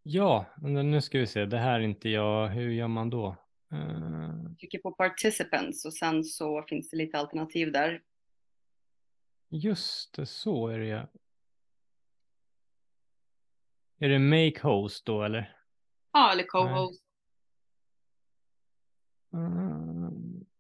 [0.03, 1.45] Ja, men nu ska vi se.
[1.45, 2.49] Det här är inte jag.
[2.49, 3.37] Hur gör man då?
[3.73, 8.01] Eh, Trycker på participants och sen så finns det lite alternativ där.
[9.57, 11.07] Just det, så är det ja.
[13.99, 15.57] Är det make host då eller?
[16.13, 17.05] Ja, eller co-host.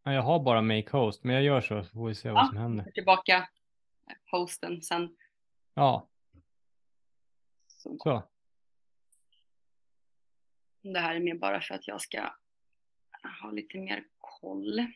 [0.02, 2.42] Ja, jag har bara make host, men jag gör så så får vi se vad
[2.44, 2.48] Ja.
[2.48, 2.90] som händer.
[2.90, 3.48] Tillbaka
[4.30, 5.16] hosten sen.
[5.74, 6.08] Ja,
[7.66, 7.96] Så.
[7.98, 8.22] så.
[10.82, 12.30] Det här är mer bara för att jag ska
[13.42, 14.86] ha lite mer koll.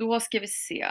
[0.00, 0.86] Då ska vi se.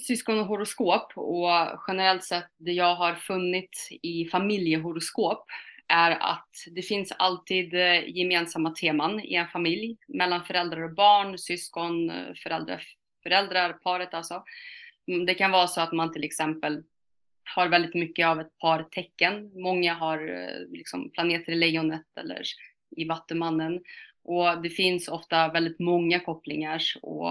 [0.00, 1.50] Syskon och horoskop och
[1.88, 5.46] generellt sett det jag har funnit i familjehoroskop
[5.88, 11.38] är att det finns alltid eh, gemensamma teman i en familj mellan föräldrar och barn,
[11.38, 12.12] syskon,
[12.42, 12.82] föräldrar,
[13.22, 14.44] föräldrar, paret alltså.
[15.06, 16.82] Mm, det kan vara så att man till exempel
[17.54, 19.62] har väldigt mycket av ett par tecken.
[19.62, 22.42] Många har eh, liksom planeter i lejonet eller
[22.96, 23.80] i vattumannen.
[24.24, 27.30] Och det finns ofta väldigt många kopplingar och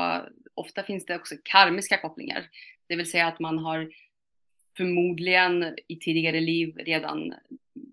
[0.53, 2.49] ofta finns det också karmiska kopplingar.
[2.87, 3.91] Det vill säga att man har
[4.77, 7.33] förmodligen i tidigare liv redan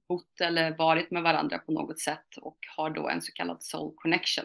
[0.08, 3.94] bott eller varit med varandra på något sätt och har då en så kallad soul
[3.96, 4.44] connection.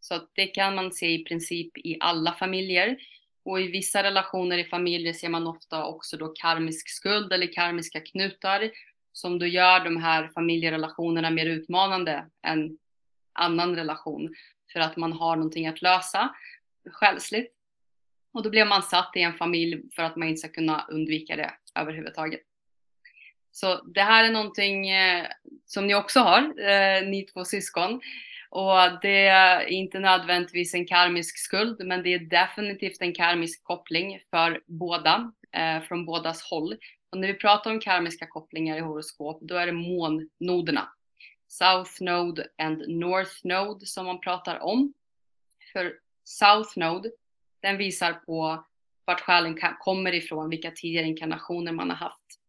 [0.00, 2.96] Så att det kan man se i princip i alla familjer.
[3.42, 8.00] Och i vissa relationer i familjer ser man ofta också då karmisk skuld eller karmiska
[8.00, 8.70] knutar
[9.12, 12.78] som då gör de här familjerelationerna mer utmanande än
[13.32, 14.34] annan relation
[14.72, 16.34] för att man har någonting att lösa
[16.90, 17.54] själsligt.
[18.32, 21.36] Och då blev man satt i en familj för att man inte ska kunna undvika
[21.36, 22.40] det överhuvudtaget.
[23.50, 25.26] Så det här är någonting eh,
[25.66, 28.00] som ni också har, eh, ni två syskon.
[28.50, 34.20] Och det är inte nödvändigtvis en karmisk skuld, men det är definitivt en karmisk koppling
[34.30, 36.76] för båda, eh, från bådas håll.
[37.10, 40.88] Och när vi pratar om karmiska kopplingar i horoskop, då är det månnoderna.
[41.48, 44.92] South Node and North Node som man pratar om.
[45.72, 45.94] För
[46.28, 47.10] South Node,
[47.60, 48.64] den visar på
[49.04, 52.40] vart själen kommer ifrån, vilka tidigare inkarnationer man har haft.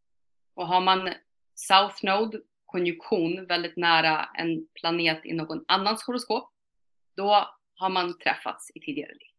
[0.54, 1.10] Och har man
[1.56, 6.52] South Node konjunktion väldigt nära en planet i någon annans horoskop,
[7.16, 9.32] då har man träffats i tidigare liv.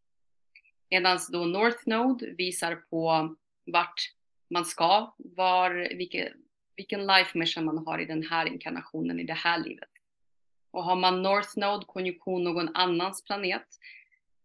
[0.89, 3.35] Medan då North Node visar på
[3.65, 4.01] vart
[4.49, 6.27] man ska, var, vilken,
[6.75, 9.89] vilken life mission man har i den här inkarnationen, i det här livet.
[10.71, 13.67] Och har man North Node konjunktion någon annans planet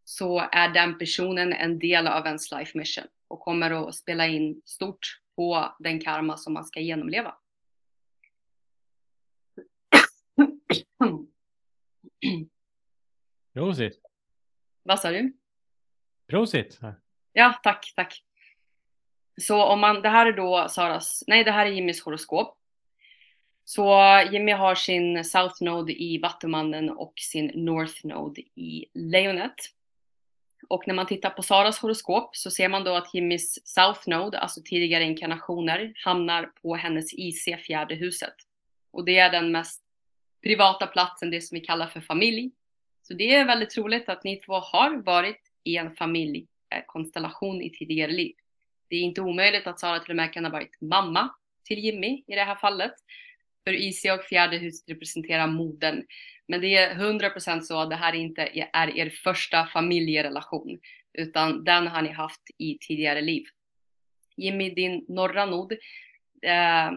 [0.08, 4.62] så är den personen en del av ens life mission och kommer att spela in
[4.64, 7.34] stort på den karma som man ska genomleva.
[13.54, 14.00] Prosit.
[14.82, 15.36] Vad sa du?
[16.26, 16.80] Prosit.
[17.32, 18.24] Ja, tack, tack.
[19.40, 22.58] Så om man, det här är då Saras, nej det här är Jimmys horoskop.
[23.64, 24.00] Så
[24.32, 29.75] Jimmy har sin South Node i Vattumannen och sin North Node i Lejonet.
[30.68, 34.38] Och när man tittar på Saras horoskop så ser man då att Jimmys South Node,
[34.38, 38.34] alltså tidigare inkarnationer, hamnar på hennes IC, fjärde huset.
[38.90, 39.82] Och det är den mest
[40.42, 42.50] privata platsen, det som vi kallar för familj.
[43.02, 48.12] Så det är väldigt troligt att ni två har varit i en familjkonstellation i tidigare
[48.12, 48.34] liv.
[48.88, 51.28] Det är inte omöjligt att Sara till och med kan ha varit mamma
[51.64, 52.94] till Jimmy i det här fallet.
[53.66, 56.02] För IC och fjärde huset representerar modern.
[56.48, 58.42] Men det är 100% så att det här inte
[58.72, 60.78] är er första familjerelation.
[61.18, 63.44] Utan den har ni haft i tidigare liv.
[64.36, 65.72] Jimmy, din norra nod.
[66.42, 66.90] Eh,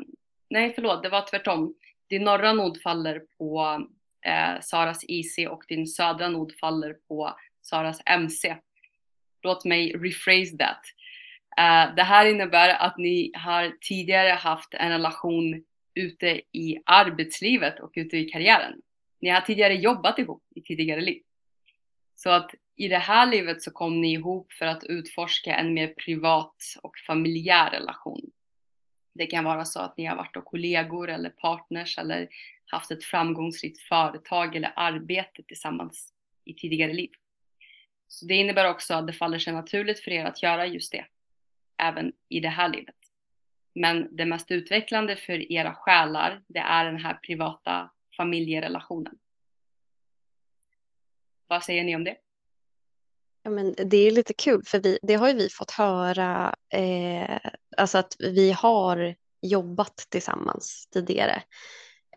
[0.49, 1.75] nej, förlåt, det var tvärtom.
[2.09, 3.81] Din norra nod faller på
[4.25, 8.55] eh, Saras IC och din södra nod faller på Saras MC.
[9.43, 10.81] Låt mig rephrase that.
[11.57, 15.63] Eh, det här innebär att ni har tidigare haft en relation
[15.99, 18.81] ute i arbetslivet och ute i karriären.
[19.21, 21.21] Ni har tidigare jobbat ihop i tidigare liv.
[22.15, 25.87] Så att i det här livet så kom ni ihop för att utforska en mer
[25.87, 28.31] privat och familjär relation.
[29.13, 32.27] Det kan vara så att ni har varit kollegor eller partners eller
[32.65, 36.13] haft ett framgångsrikt företag eller arbete tillsammans
[36.45, 37.09] i tidigare liv.
[38.07, 41.05] Så det innebär också att det faller sig naturligt för er att göra just det,
[41.77, 42.98] även i det här livet.
[43.79, 49.13] Men det mest utvecklande för era själar, det är den här privata familjerelationen.
[51.47, 52.17] Vad säger ni om det?
[53.43, 57.39] Ja, men det är lite kul för vi, det har ju vi fått höra, eh,
[57.77, 61.43] alltså att vi har jobbat tillsammans tidigare.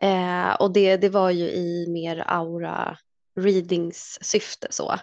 [0.00, 2.98] Eh, och det, det var ju i mer aura
[3.40, 4.94] readings syfte så.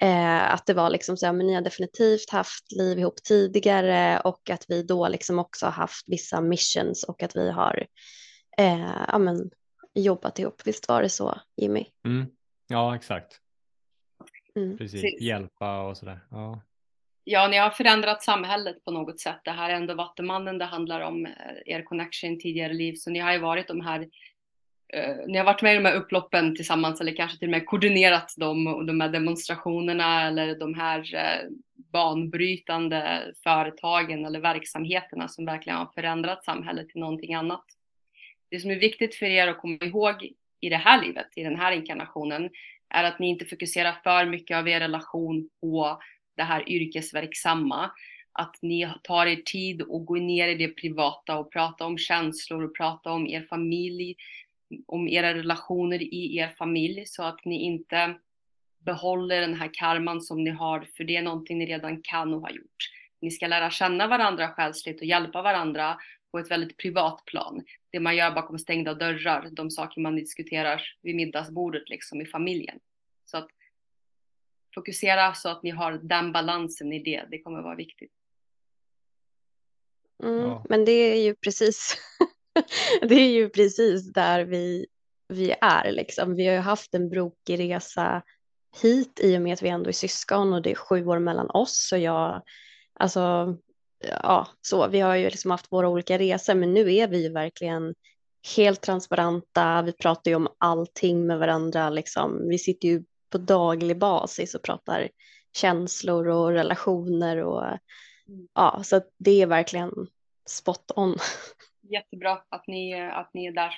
[0.00, 4.20] Eh, att det var liksom så här, men ni har definitivt haft liv ihop tidigare
[4.20, 7.86] och att vi då liksom också har haft vissa missions och att vi har
[8.58, 9.50] eh, ja, men,
[9.94, 10.62] jobbat ihop.
[10.64, 11.86] Visst var det så, Jimmy?
[12.04, 12.26] Mm.
[12.68, 13.40] Ja, exakt.
[14.56, 14.78] Mm.
[14.78, 15.02] Precis.
[15.02, 15.20] Precis.
[15.20, 16.20] Hjälpa och sådär.
[16.30, 16.62] Ja.
[17.24, 19.40] Ja, ni har förändrat samhället på något sätt.
[19.44, 21.32] Det här är ändå Vattumannen det handlar om, eh,
[21.66, 22.94] er connection tidigare liv.
[22.94, 24.08] Så ni har ju varit de här
[24.92, 27.66] Eh, ni har varit med i de här upploppen tillsammans eller kanske till och med
[27.66, 31.50] koordinerat dem och de här demonstrationerna eller de här eh,
[31.92, 37.64] banbrytande företagen eller verksamheterna som verkligen har förändrat samhället till någonting annat.
[38.50, 41.56] Det som är viktigt för er att komma ihåg i det här livet, i den
[41.56, 42.50] här inkarnationen,
[42.90, 45.98] är att ni inte fokuserar för mycket av er relation på
[46.36, 47.90] det här yrkesverksamma.
[48.32, 52.64] Att ni tar er tid och går ner i det privata och pratar om känslor
[52.64, 54.14] och pratar om er familj,
[54.86, 58.14] om era relationer i er familj så att ni inte
[58.78, 62.40] behåller den här karman som ni har, för det är någonting ni redan kan och
[62.40, 62.90] har gjort.
[63.20, 65.98] Ni ska lära känna varandra själsligt och hjälpa varandra
[66.30, 67.64] på ett väldigt privat plan.
[67.90, 72.78] Det man gör bakom stängda dörrar, de saker man diskuterar vid middagsbordet liksom i familjen.
[73.24, 73.48] Så att
[74.74, 78.12] fokusera så att ni har den balansen i det, det kommer vara viktigt.
[80.22, 80.64] Mm, ja.
[80.68, 81.96] Men det är ju precis,
[83.08, 84.86] det är ju precis där vi,
[85.28, 86.34] vi är liksom.
[86.34, 88.22] Vi har ju haft en brokig resa
[88.82, 91.50] hit i och med att vi ändå är syskon och det är sju år mellan
[91.50, 92.42] oss och jag,
[92.94, 93.56] alltså,
[94.22, 97.32] ja, så vi har ju liksom haft våra olika resor, men nu är vi ju
[97.32, 97.94] verkligen
[98.56, 99.82] helt transparenta.
[99.82, 102.48] Vi pratar ju om allting med varandra, liksom.
[102.48, 105.08] Vi sitter ju på daglig basis och pratar
[105.56, 107.78] känslor och relationer och
[108.54, 109.92] ja, så det är verkligen
[110.48, 111.16] spot on.
[111.90, 113.74] Jättebra att ni, att ni är där.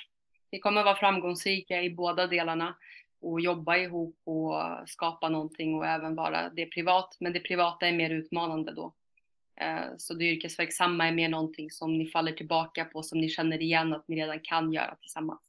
[0.51, 2.75] Ni kommer vara framgångsrika i båda delarna
[3.21, 4.53] och jobba ihop och
[4.89, 7.17] skapa någonting och även vara det privat.
[7.19, 8.93] Men det privata är mer utmanande då.
[9.55, 13.61] Eh, så det yrkesverksamma är mer någonting som ni faller tillbaka på, som ni känner
[13.61, 15.41] igen att ni redan kan göra tillsammans.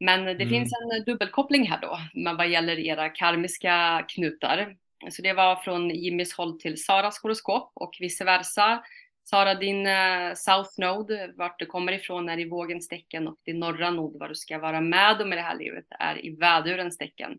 [0.00, 0.48] Men det mm.
[0.48, 1.98] finns en dubbelkoppling här då,
[2.36, 4.76] vad gäller era karmiska knutar.
[5.10, 8.84] Så det var från Jimmys håll till Saras horoskop och vice versa.
[9.30, 13.58] Sara, din eh, South Node, vart du kommer ifrån, är i vågens tecken och din
[13.58, 16.98] norra nod, vad du ska vara med om i det här livet, är i vädurens
[16.98, 17.38] tecken.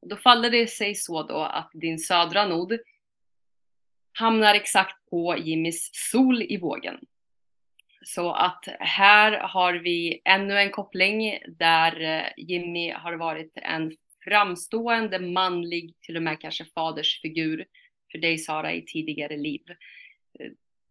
[0.00, 2.78] Och då faller det sig så då att din södra nod
[4.12, 7.00] hamnar exakt på Jimmys sol i vågen.
[8.04, 15.18] Så att här har vi ännu en koppling där eh, Jimmy har varit en framstående
[15.18, 17.66] manlig, till och med kanske fadersfigur
[18.12, 19.62] för dig Sara i tidigare liv
[20.40, 20.50] eh,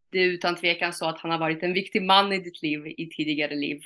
[0.09, 2.87] det är utan tvekan så att han har varit en viktig man i ditt liv
[2.87, 3.81] i tidigare liv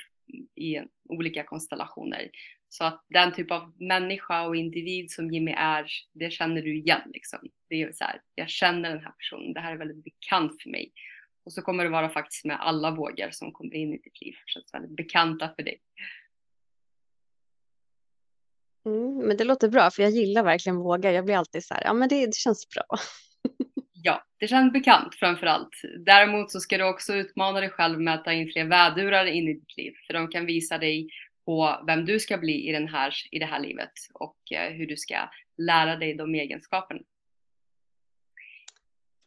[0.54, 2.30] i olika konstellationer.
[2.68, 7.00] Så att den typ av människa och individ som Jimmy är, det känner du igen
[7.06, 7.38] liksom.
[7.68, 10.70] Det är så här, jag känner den här personen, det här är väldigt bekant för
[10.70, 10.92] mig.
[11.44, 14.34] Och så kommer det vara faktiskt med alla vågor som kommer in i ditt liv,
[14.46, 15.80] känns väldigt bekanta för dig.
[18.86, 21.12] Mm, men det låter bra, för jag gillar verkligen vågar.
[21.12, 22.84] Jag blir alltid så här, ja men det, det känns bra.
[24.02, 25.68] Ja, det känns bekant framför allt.
[26.06, 29.48] Däremot så ska du också utmana dig själv med att ta in fler vädurar in
[29.48, 31.08] i ditt liv, för de kan visa dig
[31.44, 34.86] på vem du ska bli i, den här, i det här livet och eh, hur
[34.86, 35.16] du ska
[35.58, 37.00] lära dig de egenskaperna.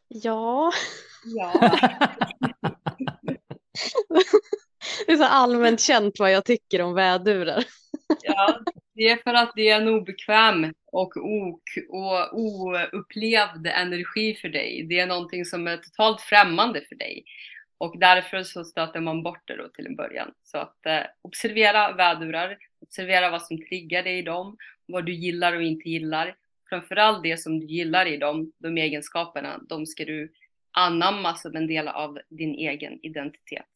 [0.07, 0.71] Ja.
[1.25, 1.53] Ja.
[5.05, 7.63] det är så allmänt känt vad jag tycker om vädurar.
[8.23, 8.59] ja,
[8.93, 14.85] det är för att det är en obekväm och, ok och oupplevd energi för dig.
[14.89, 17.23] Det är någonting som är totalt främmande för dig.
[17.77, 20.31] Och därför så stöter man bort det då till en början.
[20.43, 25.55] Så att eh, observera vädurar, observera vad som triggar dig i dem, vad du gillar
[25.55, 26.35] och inte gillar.
[26.69, 30.33] Framförallt det som du gillar i dem, de egenskaperna, de ska du
[30.71, 33.72] anamma som en del av din egen identitet.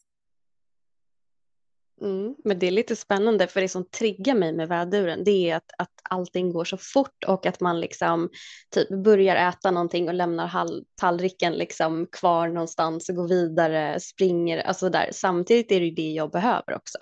[2.02, 5.56] Mm, men det är lite spännande för det som triggar mig med väduren det är
[5.56, 8.30] att, att allting går så fort och att man liksom
[8.72, 14.60] typ börjar äta någonting och lämnar hall, tallriken liksom kvar någonstans och går vidare, springer,
[14.60, 15.10] alltså där.
[15.12, 16.98] Samtidigt är det ju det jag behöver också.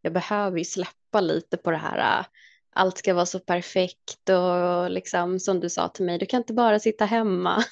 [0.00, 2.26] Jag behöver ju släppa lite på det här,
[2.72, 6.54] allt ska vara så perfekt och liksom som du sa till mig, du kan inte
[6.54, 7.64] bara sitta hemma.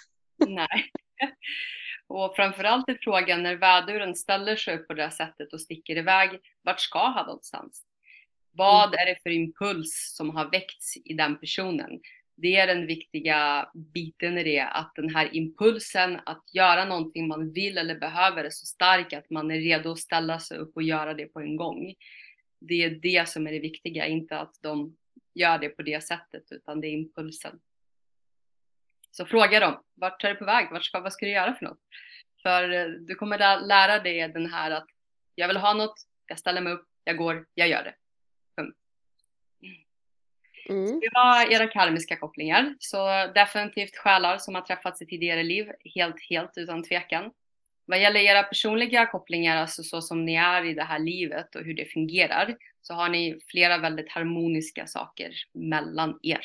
[0.46, 0.90] Nej.
[2.10, 5.96] Och framförallt är frågan när väduren ställer sig upp på det här sättet och sticker
[5.96, 6.30] iväg,
[6.62, 7.82] vart ska han någonstans?
[8.52, 8.98] Vad mm.
[8.98, 12.00] är det för impuls som har väckts i den personen?
[12.36, 17.52] Det är den viktiga biten i det, att den här impulsen att göra någonting man
[17.52, 20.82] vill eller behöver är så stark att man är redo att ställa sig upp och
[20.82, 21.94] göra det på en gång.
[22.60, 24.96] Det är det som är det viktiga, inte att de
[25.34, 27.58] gör det på det sättet, utan det är impulsen.
[29.10, 30.68] Så fråga dem, vart är du på väg?
[30.70, 31.78] Vart ska, vad ska du göra för något?
[32.42, 34.86] För eh, du kommer lära dig den här att
[35.34, 35.94] jag vill ha något,
[36.26, 37.94] jag ställer mig upp, jag går, jag gör det.
[38.56, 38.76] Punkt.
[40.68, 41.00] Mm.
[41.00, 42.74] Det var era karmiska kopplingar.
[42.78, 47.30] Så definitivt själar som har träffats i tidigare liv, helt, helt utan tvekan.
[47.84, 51.62] Vad gäller era personliga kopplingar, alltså så som ni är i det här livet och
[51.62, 56.44] hur det fungerar, så har ni flera väldigt harmoniska saker mellan er.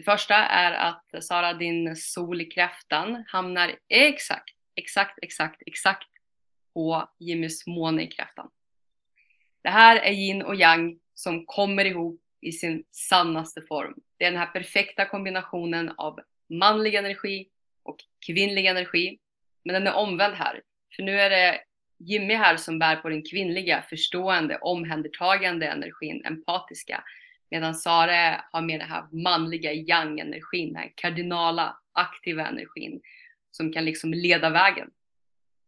[0.00, 6.08] Det första är att Sara, din sol i kräftan hamnar exakt, exakt, exakt, exakt
[6.74, 8.50] på Jimmys måne i kräftan.
[9.62, 13.94] Det här är yin och yang som kommer ihop i sin sannaste form.
[14.16, 17.48] Det är den här perfekta kombinationen av manlig energi
[17.82, 17.96] och
[18.26, 19.18] kvinnlig energi.
[19.64, 20.62] Men den är omvänd här.
[20.96, 21.60] För nu är det
[21.98, 27.04] Jimmy här som bär på den kvinnliga, förstående, omhändertagande energin, empatiska.
[27.50, 33.00] Medan Sara har med den här manliga yang-energin, den här kardinala, aktiva energin
[33.50, 34.90] som kan liksom leda vägen.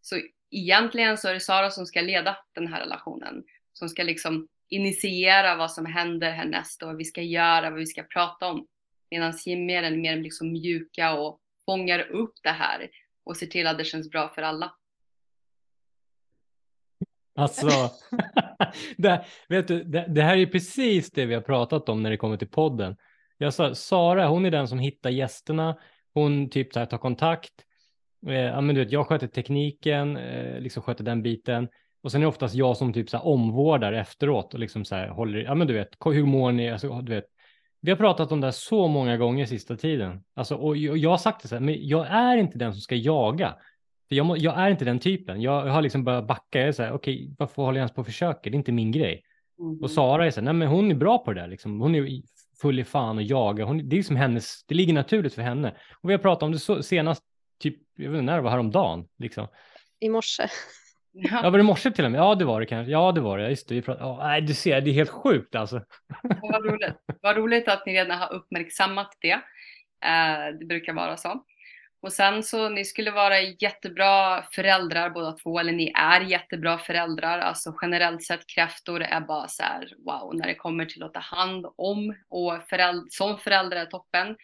[0.01, 0.21] Så
[0.51, 5.57] egentligen så är det Sara som ska leda den här relationen, som ska liksom initiera
[5.57, 8.67] vad som händer härnäst och vad vi ska göra, vad vi ska prata om.
[9.11, 12.91] Medan Jimmy är den mer liksom mjuka och fångar upp det här
[13.25, 14.73] och ser till att det känns bra för alla.
[17.35, 17.91] Alltså,
[18.97, 22.17] det, vet du, det, det, här är precis det vi har pratat om när det
[22.17, 22.97] kommer till podden.
[23.39, 25.77] Jag sa, Sara, hon är den som hittar gästerna.
[26.15, 27.53] Hon typ tar kontakt.
[28.27, 31.69] Eh, ja, men du vet, jag sköter tekniken, eh, liksom sköter den biten.
[32.03, 34.95] Och sen är det oftast jag som typ så här omvårdar efteråt och liksom så
[34.95, 36.71] här håller, ja men du vet, hur mår ni?
[36.71, 37.25] Alltså, du vet,
[37.81, 40.25] vi har pratat om det här så många gånger sista tiden.
[40.35, 42.95] Alltså, och jag har sagt det så här, men jag är inte den som ska
[42.95, 43.55] jaga.
[44.13, 45.43] För jag, må, jag är inte den typen.
[45.43, 46.59] Jag, jag har liksom börjat backa.
[46.59, 48.51] Jag är så här, okej, okay, varför håller jag ens på och försöker?
[48.51, 49.23] Det är inte min grej.
[49.59, 49.83] Mm.
[49.83, 51.81] Och Sara är så här, nej men hon är bra på det där liksom.
[51.81, 52.23] Hon är
[52.63, 53.65] full i fan och jagar.
[53.65, 55.75] Hon, det är som hennes, det ligger naturligt för henne.
[56.03, 57.23] Och vi har pratat om det så, senast,
[57.61, 59.47] typ, jag vet inte när det var häromdagen, liksom.
[60.01, 60.49] I morse.
[61.13, 62.19] Ja, var det morse till och med?
[62.19, 62.93] Ja, det var det kanske.
[62.93, 63.49] Ja, det var det.
[63.49, 63.75] Just det.
[63.75, 64.11] Vi pratade...
[64.11, 65.83] oh, nej, du ser, det är helt sjukt alltså.
[66.23, 66.97] Vad roligt.
[67.23, 69.35] Vad roligt att ni redan har uppmärksammat det.
[69.35, 71.45] Uh, det brukar vara så.
[72.03, 77.39] Och sen så ni skulle vara jättebra föräldrar båda två, eller ni är jättebra föräldrar.
[77.39, 81.21] Alltså generellt sett kräftor är bara så här wow när det kommer till att ta
[81.21, 84.37] hand om och föräld som förälder är toppen.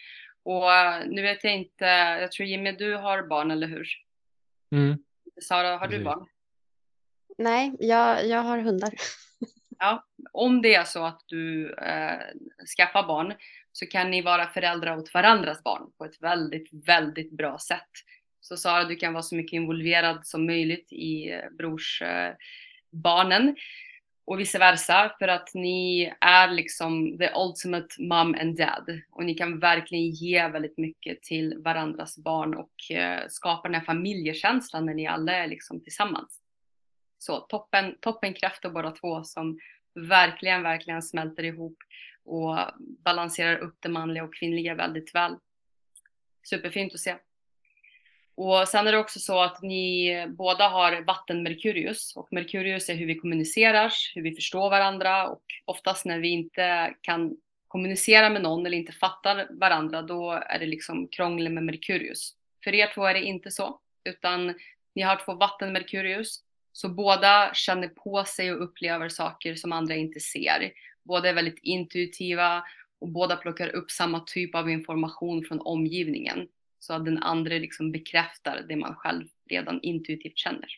[0.43, 1.85] Och uh, nu vet jag inte,
[2.21, 3.89] jag tror Jimmy du har barn eller hur?
[4.73, 4.99] Mm.
[5.43, 6.27] Sara, har du barn?
[7.39, 8.91] Nej, jag, jag har hundar.
[9.79, 12.19] Ja, om det är så att du eh,
[12.77, 13.35] skaffar barn
[13.79, 17.91] så kan ni vara föräldrar åt varandras barn på ett väldigt, väldigt bra sätt.
[18.41, 23.55] Så Sara, du kan vara så mycket involverad som möjligt i brorsbarnen eh, eh
[24.25, 29.35] och vice versa för att ni är liksom the ultimate mom and dad och ni
[29.35, 34.95] kan verkligen ge väldigt mycket till varandras barn och eh, skapa den här familjekänslan när
[34.95, 36.41] ni alla är liksom tillsammans.
[37.19, 39.59] Så toppen, toppenkrafter båda två som
[39.95, 41.77] verkligen, verkligen smälter ihop
[42.29, 45.37] och balanserar upp det manliga och kvinnliga väldigt väl.
[46.51, 47.17] Superfint att se.
[48.35, 52.95] Och sen är det också så att ni båda har vatten Merkurius och Merkurius är
[52.95, 57.37] hur vi kommunicerar, hur vi förstår varandra och oftast när vi inte kan
[57.69, 62.35] kommunicera med någon eller inte fattar varandra då är det liksom krångel med Merkurius.
[62.65, 64.55] För er två är det inte så utan
[64.95, 69.95] ni har två vatten Merkurius så båda känner på sig och upplever saker som andra
[69.95, 70.73] inte ser.
[71.09, 72.65] Båda är väldigt intuitiva
[72.99, 76.49] och båda plockar upp samma typ av information från omgivningen.
[76.79, 80.69] Så att den andra liksom bekräftar det man själv redan intuitivt känner.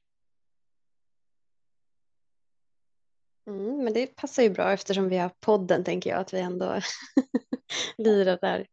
[3.46, 6.80] Mm, men det passar ju bra eftersom vi har podden tänker jag att vi ändå
[7.98, 8.66] lirar där.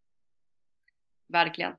[1.28, 1.74] Verkligen.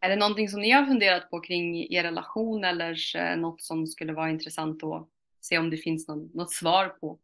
[0.00, 3.86] Är det någonting som ni har funderat på kring er relation eller eh, något som
[3.86, 5.08] skulle vara intressant att
[5.40, 7.18] se om det finns någon, något svar på?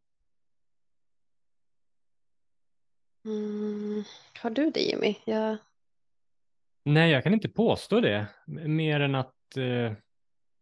[3.25, 4.03] Mm,
[4.41, 5.15] har du det Jimmy?
[5.25, 5.57] Jag...
[6.83, 8.27] Nej, jag kan inte påstå det.
[8.47, 9.93] Mer än att eh,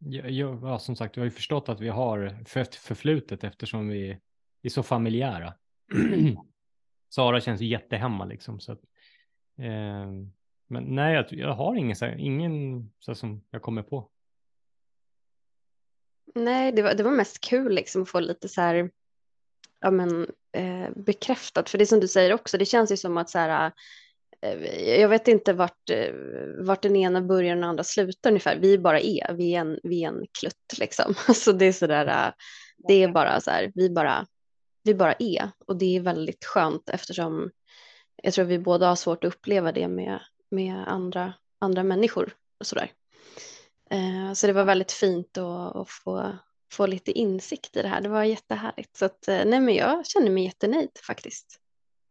[0.05, 0.31] jag,
[0.63, 4.19] ja, som sagt, vi har ju förstått att vi har för, förflutet eftersom vi
[4.61, 5.53] är så familjära.
[7.09, 8.59] Sara känns jättehemma liksom.
[8.59, 8.81] Så att,
[9.57, 10.11] eh,
[10.67, 14.09] men nej, jag, jag har ingen, så, ingen så som jag kommer på.
[16.35, 18.91] Nej, det var, det var mest kul liksom att få lite så här,
[19.83, 21.69] ja men eh, bekräftat.
[21.69, 23.71] För det som du säger också, det känns ju som att så här,
[24.41, 26.13] eh, jag vet inte vart, eh,
[26.59, 28.57] vart den ena börjar och den andra slutar ungefär.
[28.59, 31.13] Vi bara är, vi är en, vi är en klutt liksom.
[31.17, 32.33] Så alltså, det är så där, eh,
[32.87, 34.27] det är bara så här, vi bara,
[34.83, 35.51] vi bara är.
[35.67, 37.51] Och det är väldigt skönt eftersom
[38.23, 40.19] jag tror vi båda har svårt att uppleva det med,
[40.51, 42.91] med andra, andra människor och sådär.
[43.89, 46.31] Eh, så det var väldigt fint att, att, få,
[46.73, 48.01] få lite insikt i det här.
[48.01, 48.97] Det var jättehärligt.
[48.97, 51.59] Så att, eh, nej, men jag känner mig jättenöjd faktiskt.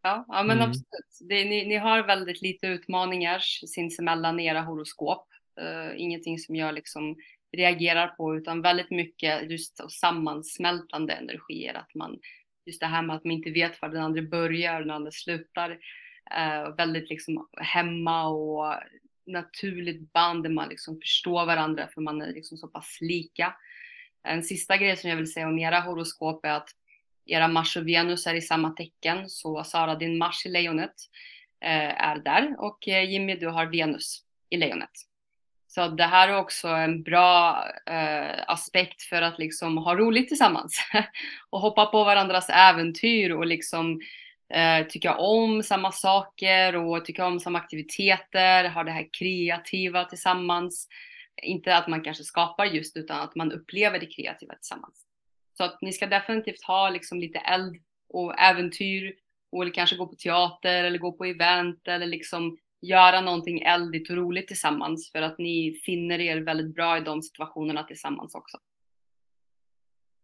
[0.03, 0.69] Ja, ja men mm.
[0.69, 1.29] absolut.
[1.29, 5.29] Det, ni, ni har väldigt lite utmaningar sinsemellan i era horoskop.
[5.61, 7.17] Uh, ingenting som gör liksom
[7.57, 11.75] reagerar på utan väldigt mycket just sammansmältande energier.
[11.75, 12.19] Att man,
[12.67, 15.11] just det här med att man inte vet var den andra börjar och den andra
[15.11, 15.71] slutar.
[15.71, 18.75] Uh, väldigt liksom hemma och
[19.27, 23.55] naturligt band där man liksom förstår varandra för man är liksom så pass lika.
[24.25, 26.69] En sista grej som jag vill säga om era horoskop är att
[27.27, 29.31] era Mars och Venus är i samma tecken.
[29.31, 30.95] Så Sara, din Mars i lejonet
[31.65, 34.91] eh, är där och eh, Jimmy, du har Venus i lejonet.
[35.75, 40.79] Så det här är också en bra eh, aspekt för att liksom ha roligt tillsammans
[41.51, 44.01] och hoppa på varandras äventyr och liksom
[44.55, 50.89] eh, tycka om samma saker och tycka om samma aktiviteter, ha det här kreativa tillsammans.
[51.43, 55.07] Inte att man kanske skapar just utan att man upplever det kreativa tillsammans.
[55.57, 57.77] Så att ni ska definitivt ha liksom lite eld
[58.09, 59.15] och äventyr
[59.53, 64.17] och kanske gå på teater eller gå på event eller liksom göra någonting eldigt och
[64.17, 68.59] roligt tillsammans för att ni finner er väldigt bra i de situationerna tillsammans också.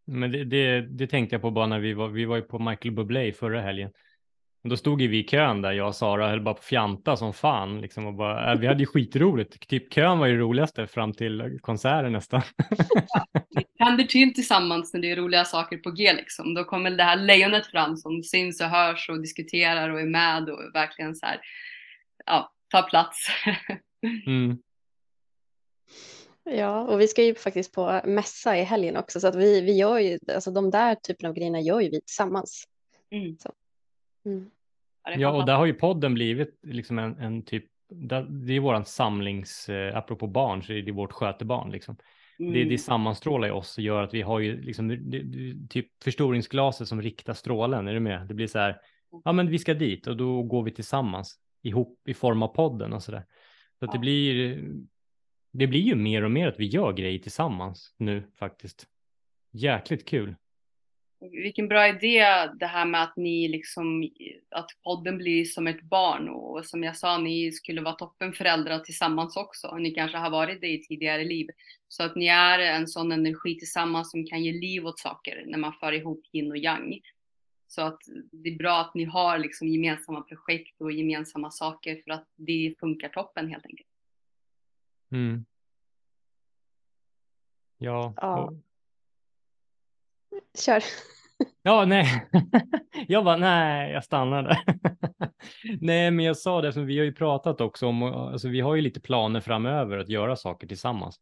[0.04, 2.58] Men det, det, det tänkte jag på bara när vi var, vi var ju på
[2.58, 3.90] Michael Bublé förra helgen.
[4.62, 7.80] Då stod vi i kön där, jag och Sara höll bara på fjanta som fan.
[7.80, 9.68] Liksom, och bara, äh, vi hade ju skitroligt.
[9.68, 12.42] Typ kön var ju roligaste fram till konserten nästan.
[13.50, 16.54] Vi tänder till tillsammans när det är roliga saker på G liksom.
[16.54, 20.48] Då kommer det här lejonet fram som syns och hörs och diskuterar och är med
[20.48, 21.40] och verkligen så här,
[22.26, 23.26] ja, tar plats.
[24.26, 24.59] Mm.
[26.44, 29.76] Ja, och vi ska ju faktiskt på mässa i helgen också, så att vi, vi
[29.76, 32.64] gör ju, alltså de där typen av grejerna gör ju vi tillsammans.
[33.11, 33.36] Mm.
[34.24, 34.50] Mm.
[35.16, 37.64] Ja, och där har ju podden blivit liksom en, en typ,
[38.28, 41.96] det är våran samlings, eh, apropå barn, så är det vårt skötebarn liksom.
[42.38, 42.52] Mm.
[42.52, 42.78] Det, det mm.
[42.78, 47.02] sammanstrålar i oss och gör att vi har ju liksom, det, det, typ förstoringsglaset som
[47.02, 48.26] riktar strålen, är du med?
[48.26, 48.80] Det blir så här,
[49.24, 52.92] ja men vi ska dit och då går vi tillsammans ihop i form av podden
[52.92, 53.24] och så där.
[53.78, 54.62] Så att det blir,
[55.52, 58.86] det blir ju mer och mer att vi gör grejer tillsammans nu faktiskt.
[59.52, 60.34] Jäkligt kul.
[61.20, 62.24] Vilken bra idé
[62.60, 64.10] det här med att ni liksom,
[64.50, 69.36] att podden blir som ett barn och som jag sa, ni skulle vara toppenföräldrar tillsammans
[69.36, 69.76] också.
[69.76, 71.46] Ni kanske har varit det i tidigare liv.
[71.88, 75.58] Så att ni är en sån energi tillsammans som kan ge liv åt saker när
[75.58, 77.00] man för ihop yin och yang.
[77.66, 78.00] Så att
[78.32, 82.74] det är bra att ni har liksom gemensamma projekt och gemensamma saker för att det
[82.80, 83.88] funkar toppen helt enkelt.
[85.12, 85.44] Mm.
[87.78, 88.14] Ja.
[88.16, 88.52] ja.
[90.58, 90.82] Kör.
[91.62, 92.28] Ja, nej.
[93.08, 94.58] jag bara, nej, jag stannade.
[95.80, 98.74] nej, men jag sa det, för vi har ju pratat också om, alltså vi har
[98.74, 101.20] ju lite planer framöver att göra saker tillsammans.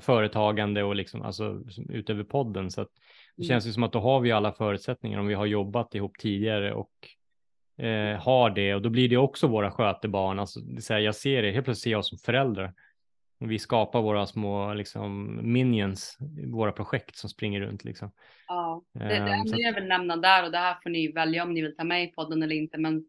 [0.00, 2.70] Företagande och liksom, alltså utöver podden.
[2.70, 2.88] Så att
[3.36, 3.48] det mm.
[3.48, 6.74] känns ju som att då har vi alla förutsättningar om vi har jobbat ihop tidigare
[6.74, 6.92] och
[7.84, 8.74] eh, har det.
[8.74, 10.38] Och då blir det också våra skötebarn.
[10.38, 12.72] Alltså, det så här, jag ser det, helt plötsligt ser jag som förälder.
[13.40, 17.84] Vi skapar våra små liksom, minions, våra projekt som springer runt.
[17.84, 18.10] Liksom.
[18.46, 21.42] Ja, det, det enda um, jag vill nämna där och det här får ni välja
[21.42, 22.78] om ni vill ta med i podden eller inte.
[22.78, 23.04] Men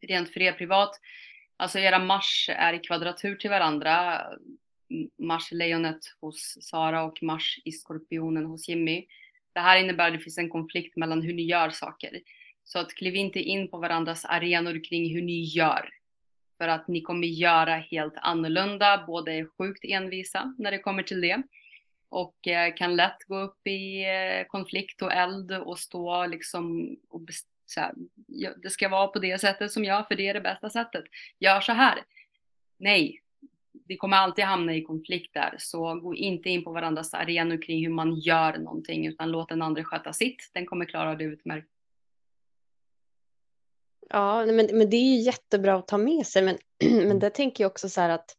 [0.00, 0.90] rent för er privat,
[1.56, 4.22] alltså era Mars är i kvadratur till varandra.
[5.18, 9.06] Mars i lejonet hos Sara och Mars i skorpionen hos Jimmy.
[9.52, 12.20] Det här innebär att det finns en konflikt mellan hur ni gör saker.
[12.64, 15.90] Så att kliv inte in på varandras arenor kring hur ni gör.
[16.58, 21.20] För att ni kommer göra helt annorlunda, båda är sjukt envisa när det kommer till
[21.20, 21.42] det.
[22.08, 27.20] Och eh, kan lätt gå upp i eh, konflikt och eld och stå liksom och
[27.66, 27.94] så här,
[28.62, 31.04] det ska vara på det sättet som jag, för det är det bästa sättet.
[31.38, 31.98] Gör så här.
[32.78, 33.20] Nej,
[33.88, 37.84] vi kommer alltid hamna i konflikt där, så gå inte in på varandras arenor kring
[37.84, 40.50] hur man gör någonting, utan låt den andra sköta sitt.
[40.54, 41.68] Den kommer klara det utmärkt.
[44.08, 46.58] Ja, men, men det är ju jättebra att ta med sig, men,
[47.08, 48.36] men det tänker jag också så här att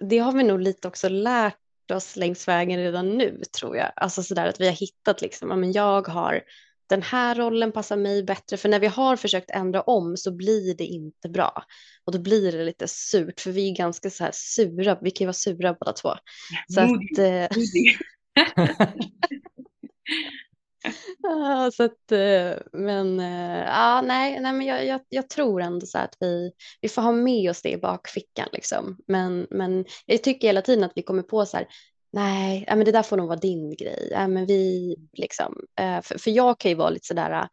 [0.00, 1.56] det har vi nog lite också lärt
[1.92, 3.92] oss längs vägen redan nu, tror jag.
[3.96, 6.42] Alltså så där att vi har hittat liksom, ja, men jag har
[6.88, 8.56] den här rollen passar mig bättre.
[8.56, 11.64] För när vi har försökt ändra om så blir det inte bra.
[12.04, 14.98] Och då blir det lite surt, för vi är ganska så här sura.
[15.02, 16.14] Vi kan ju vara sura båda två.
[16.68, 17.48] Så att, eh...
[21.72, 25.98] så att, eh, men eh, ja, nej, nej men jag, jag, jag, tror ändå så
[25.98, 28.96] att vi, vi får ha med oss det i bakfickan liksom.
[29.06, 31.66] Men, men jag tycker hela tiden att vi kommer på så här,
[32.12, 34.28] nej, men det där får nog vara din grej.
[34.28, 37.48] men vi, liksom, eh, för, för jag kan ju vara lite sådär,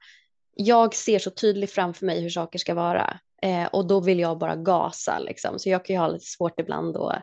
[0.56, 4.38] jag ser så tydligt framför mig hur saker ska vara eh, och då vill jag
[4.38, 5.60] bara gasa liksom.
[5.60, 7.14] Så jag kan ju ha lite svårt ibland då.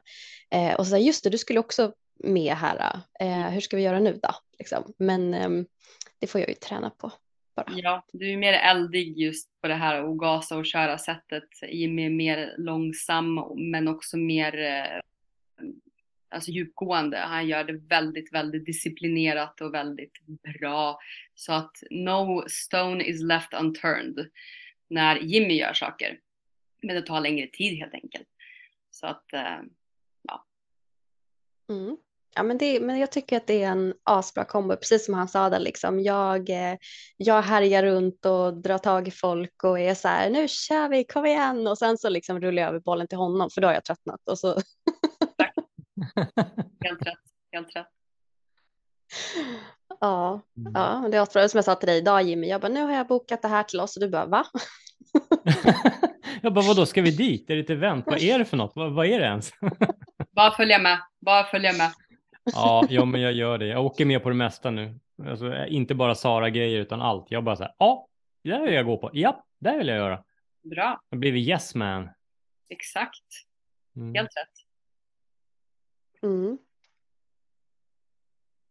[0.51, 3.01] Eh, och så här, just det, du skulle också med här.
[3.51, 4.31] hur ska vi göra nu då?
[4.59, 4.93] Liksom.
[4.99, 5.67] Men ehm,
[6.19, 7.13] det får jag ju träna på.
[7.57, 7.67] Bara.
[7.77, 11.49] Ja, du är mer eldig just på det här att gasa och köra sättet.
[11.69, 14.55] Jimmy är mer långsam men också mer
[16.35, 17.19] alltså djupgående.
[17.19, 20.99] Han gör det väldigt, väldigt disciplinerat och väldigt bra.
[21.35, 24.31] Så att no stone is left unturned
[24.89, 26.21] när Jimmy gör saker.
[26.83, 28.29] Men det tar längre tid helt enkelt.
[28.91, 29.61] Så att, eh,
[30.23, 30.47] ja.
[31.69, 31.97] Mm.
[32.37, 35.29] Ja, men, det, men jag tycker att det är en asbra kombo, precis som han
[35.29, 36.01] sa där, liksom.
[36.01, 36.77] jag, eh,
[37.17, 41.05] jag härjar runt och drar tag i folk och är så här, nu kör vi,
[41.05, 43.75] kom igen, och sen så liksom rullar jag över bollen till honom, för då har
[43.75, 44.21] jag tröttnat.
[44.31, 44.49] Och så...
[46.85, 47.19] helt rätt,
[47.53, 47.87] helt rätt.
[50.01, 50.73] Ja, mm.
[50.75, 53.07] ja, det var som jag sa till dig idag Jimmy, jag bara, nu har jag
[53.07, 54.47] bokat det här till oss och du bara, va?
[56.43, 57.51] jag bara, vadå, ska vi dit?
[57.51, 58.05] Är det ett event?
[58.07, 58.73] Vad är det för något?
[58.75, 59.51] Vad, vad är det ens?
[60.37, 61.91] bara följa med, bara följa med.
[62.53, 63.67] Ja, ja, men jag gör det.
[63.67, 65.01] Jag åker med på det mesta nu.
[65.29, 67.27] Alltså, inte bara Sara-grejer utan allt.
[67.29, 68.09] Jag bara så här, ja,
[68.43, 69.11] det vill jag gå på.
[69.13, 70.25] Ja, det vill jag göra.
[70.63, 71.01] Bra.
[71.09, 72.09] Jag blivit yes man.
[72.69, 73.25] Exakt.
[73.97, 74.15] Mm.
[74.15, 74.65] Helt rätt.
[76.23, 76.59] Mm.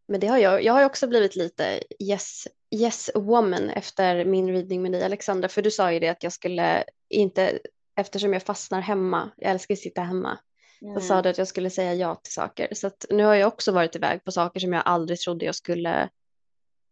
[0.06, 0.62] Men det har jag.
[0.62, 5.48] Jag har också blivit lite yes, yes woman efter min reading med dig Alexandra.
[5.48, 7.58] För du sa ju det att jag skulle inte,
[7.96, 10.38] eftersom jag fastnar hemma, jag älskar att sitta hemma,
[10.84, 10.94] Mm.
[10.94, 12.68] Så sa du att jag skulle säga ja till saker.
[12.72, 15.54] Så att nu har jag också varit iväg på saker som jag aldrig trodde jag
[15.54, 16.08] skulle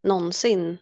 [0.02, 0.78] någonsin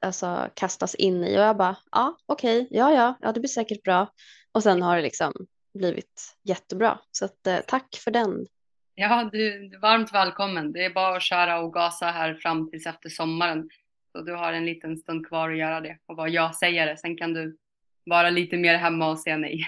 [0.00, 1.38] alltså, kastas in i.
[1.38, 4.12] Och jag bara, ja okej, okay, ja ja, ja det blir säkert bra.
[4.52, 5.32] Och sen har det liksom
[5.78, 6.98] blivit jättebra.
[7.10, 8.46] Så att, eh, tack för den.
[8.94, 10.72] Ja, du är varmt välkommen.
[10.72, 13.68] Det är bara att köra och gasa här fram tills efter sommaren.
[14.12, 16.96] Så du har en liten stund kvar att göra det och vara ja-sägare.
[16.96, 17.56] Sen kan du
[18.04, 19.66] vara lite mer hemma och säga nej.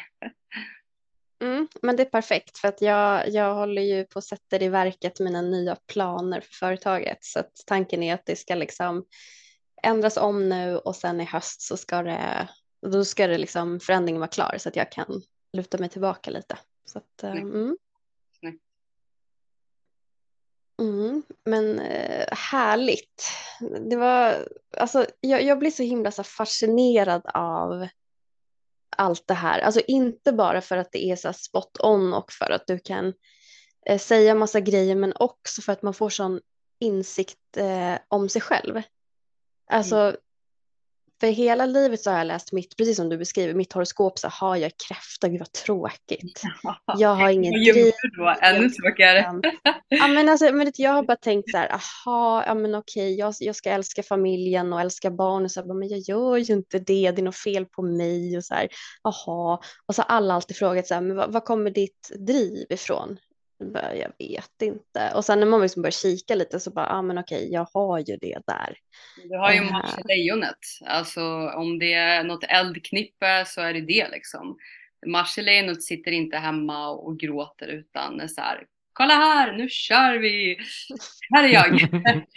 [1.43, 4.69] Mm, men det är perfekt för att jag, jag håller ju på att sätta i
[4.69, 7.19] verket mina nya planer för företaget.
[7.25, 9.05] Så att tanken är att det ska liksom
[9.83, 12.49] ändras om nu och sen i höst så ska det,
[12.87, 15.23] då ska det liksom förändringen vara klar så att jag kan
[15.53, 16.59] luta mig tillbaka lite.
[16.85, 17.77] Så att, eh, mm.
[20.79, 23.25] Mm, men eh, härligt.
[23.91, 27.89] Det var, alltså, jag, jag blir så himla så fascinerad av
[28.99, 29.61] allt det här.
[29.61, 33.13] Alltså inte bara för att det är så spot on och för att du kan
[33.87, 36.41] eh, säga massa grejer men också för att man får sån
[36.81, 38.83] insikt eh, om sig själv.
[39.71, 40.17] Alltså mm
[41.21, 44.29] för hela livet så har jag läst mitt, precis som du beskriver, mitt horoskop så
[44.29, 46.43] har jag kräfta, gud vad tråkigt.
[46.99, 47.93] Jag har ingen driv.
[48.41, 49.41] Ännu tråkigare.
[49.89, 53.35] ja, men alltså, men jag har bara tänkt så här, aha, ja men okej, jag,
[53.41, 57.11] jag ska älska familjen och älska barnen, så här, men jag gör ju inte det,
[57.11, 58.69] det är något fel på mig och så här,
[59.05, 59.63] aha.
[59.87, 63.19] Och så har alla alltid frågat så här, men var kommer ditt driv ifrån?
[63.75, 65.13] Jag vet inte.
[65.15, 67.69] Och sen när man liksom börjar kika lite så bara, ja ah, men okej, jag
[67.75, 68.79] har ju det där.
[69.29, 70.59] Du har ju uh, Marselejonet.
[70.85, 74.59] Alltså om det är något eldknippe så är det det liksom.
[75.07, 80.59] Marselejonet sitter inte hemma och gråter utan är så här, kolla här, nu kör vi!
[81.35, 81.89] Här är jag!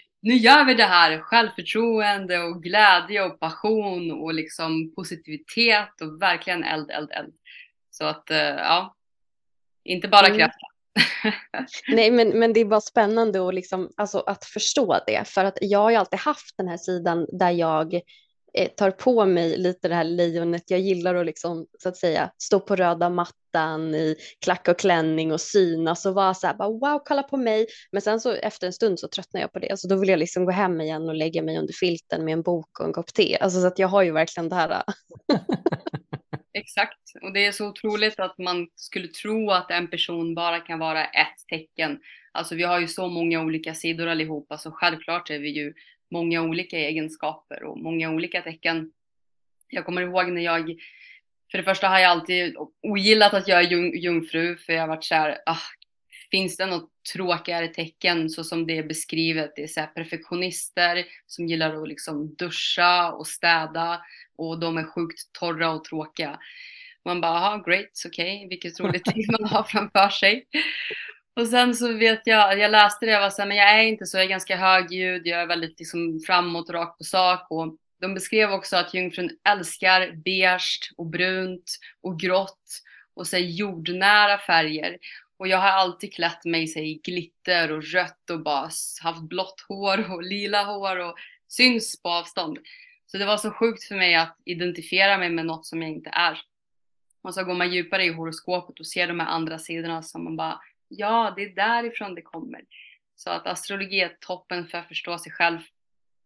[0.21, 1.19] nu gör vi det här!
[1.19, 7.33] Självförtroende och glädje och passion och liksom positivitet och verkligen eld, eld, eld.
[7.91, 8.95] Så att, uh, ja,
[9.83, 10.37] inte bara mm.
[10.37, 10.68] kraft.
[11.87, 15.27] Nej, men, men det är bara spännande och liksom, alltså, att förstå det.
[15.27, 17.93] För att jag har ju alltid haft den här sidan där jag
[18.53, 20.63] eh, tar på mig lite det här lejonet.
[20.67, 25.31] Jag gillar att liksom, så att säga, stå på röda mattan i klack och klänning
[25.31, 27.67] och synas och vara så här, bara, wow, kolla på mig.
[27.91, 29.79] Men sen så efter en stund så tröttnar jag på det.
[29.79, 32.41] Så då vill jag liksom gå hem igen och lägga mig under filten med en
[32.41, 33.37] bok och en kopp te.
[33.41, 34.83] Alltså så att jag har ju verkligen det här.
[36.53, 40.79] Exakt, och det är så otroligt att man skulle tro att en person bara kan
[40.79, 41.99] vara ett tecken.
[42.31, 45.73] Alltså vi har ju så många olika sidor allihopa, så självklart är vi ju
[46.11, 48.91] många olika egenskaper och många olika tecken.
[49.67, 50.75] Jag kommer ihåg när jag,
[51.51, 54.87] för det första har jag alltid ogillat att jag är jung, jungfru, för jag har
[54.87, 55.61] varit såhär, ah,
[56.31, 59.53] finns det något tråkigare tecken så som det är beskrivet?
[59.55, 64.01] Det är så perfektionister som gillar att liksom duscha och städa
[64.39, 66.39] och de är sjukt torra och tråkiga.
[67.05, 68.47] Man bara, aha, great, okej, okay.
[68.47, 70.45] vilket roligt liv man har framför sig.
[71.35, 73.83] Och sen så vet jag, jag läste det, jag var så här, men jag är
[73.83, 77.77] inte så, jag är ganska högljudd, jag är väldigt liksom framåt, rakt på sak och
[78.01, 82.81] de beskrev också att jungfrun älskar beige och brunt och grått
[83.15, 84.97] och så jordnära färger.
[85.37, 88.69] Och jag har alltid klätt mig i glitter och rött och bara
[89.01, 91.15] haft blått hår och lila hår och
[91.47, 92.57] syns på avstånd.
[93.11, 96.09] Så det var så sjukt för mig att identifiera mig med något som jag inte
[96.09, 96.41] är.
[97.21, 100.35] Och så går man djupare i horoskopet och ser de här andra sidorna som man
[100.35, 102.61] bara, ja, det är därifrån det kommer.
[103.15, 105.59] Så att astrologi är toppen för att förstå sig själv.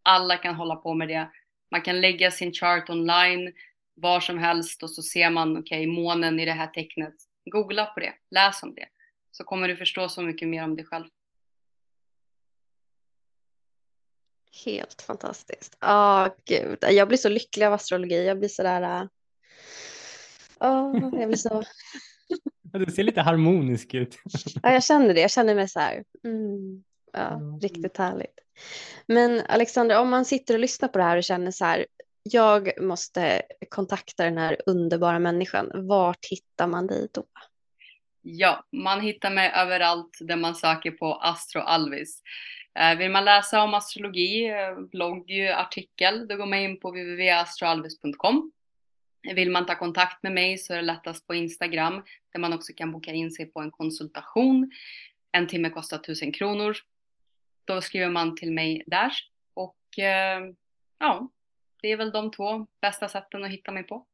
[0.02, 1.30] Alla kan hålla på med det.
[1.70, 3.52] Man kan lägga sin chart online
[3.94, 7.14] var som helst och så ser man, okej, okay, månen i det här tecknet.
[7.44, 8.86] Googla på det, läs om det.
[9.30, 11.04] så kommer du förstå så mycket mer om dig själv.
[14.64, 15.76] Helt fantastiskt.
[15.80, 16.78] Ja, oh, gud.
[16.80, 18.26] Jag blir så lycklig av astrologi.
[18.26, 19.08] Jag blir så där...
[20.60, 21.62] Oh, jag blir så...
[22.72, 24.18] Du ser lite harmonisk ut.
[24.62, 25.20] ja, jag känner det.
[25.20, 26.04] Jag känner mig så här.
[26.24, 27.60] Mm, ja, mm.
[27.60, 28.38] Riktigt härligt.
[29.06, 31.86] Men Alexander, om man sitter och lyssnar på det här och känner så här.
[32.22, 35.70] Jag måste kontakta den här underbara människan.
[35.74, 37.24] Vart hittar man dig då?
[38.22, 42.22] Ja, man hittar mig överallt där man söker på Astro Alvis.
[42.74, 48.52] Eh, vill man läsa om astrologi, eh, blogg, artikel, då går man in på www.astroalvis.com.
[49.34, 52.02] Vill man ta kontakt med mig så är det lättast på Instagram
[52.32, 54.70] där man också kan boka in sig på en konsultation.
[55.32, 56.76] En timme kostar 1000 kronor.
[57.64, 59.12] Då skriver man till mig där
[59.54, 60.40] och eh,
[60.98, 61.28] ja,
[61.82, 64.06] det är väl de två bästa sätten att hitta mig på.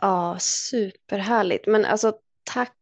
[0.00, 1.66] Ja, superhärligt.
[1.66, 2.76] Men alltså tack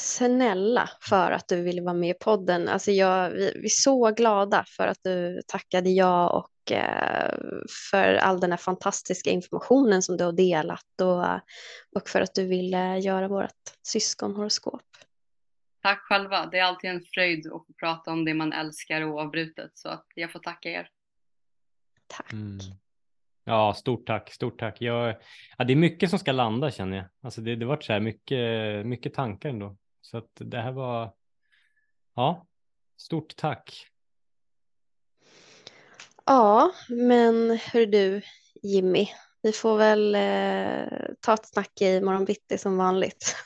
[0.00, 2.68] snälla för att du ville vara med i podden.
[2.68, 7.34] Alltså jag, vi, vi är så glada för att du tackade ja och eh,
[7.90, 11.24] för all den här fantastiska informationen som du har delat och,
[11.96, 14.82] och för att du ville göra vårt syskonhoroskop.
[15.82, 16.46] Tack själva.
[16.46, 20.06] Det är alltid en fröjd att få prata om det man älskar oavbrutet så att
[20.14, 20.88] jag får tacka er.
[22.06, 22.32] Tack.
[22.32, 22.58] Mm.
[23.44, 24.80] Ja, stort tack, stort tack.
[24.80, 25.16] Jag,
[25.58, 27.06] ja, det är mycket som ska landa känner jag.
[27.22, 29.76] Alltså det, det varit så här mycket, mycket tankar ändå.
[30.00, 31.12] Så att det här var,
[32.14, 32.46] ja,
[32.96, 33.86] stort tack.
[36.24, 38.22] Ja, men hur du
[38.62, 39.08] Jimmy,
[39.42, 43.36] vi får väl eh, ta ett snack i morgon bitti som vanligt.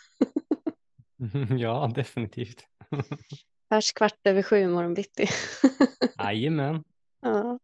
[1.59, 2.65] ja, definitivt.
[3.71, 5.29] Hörs kvart över sju morgon bitti.
[6.19, 6.85] Jajamän.
[7.21, 7.59] Ja.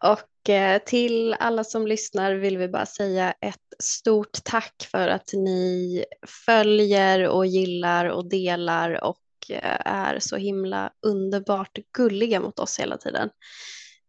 [0.00, 5.30] Och eh, till alla som lyssnar vill vi bara säga ett stort tack för att
[5.32, 6.04] ni
[6.46, 12.96] följer och gillar och delar och eh, är så himla underbart gulliga mot oss hela
[12.96, 13.30] tiden.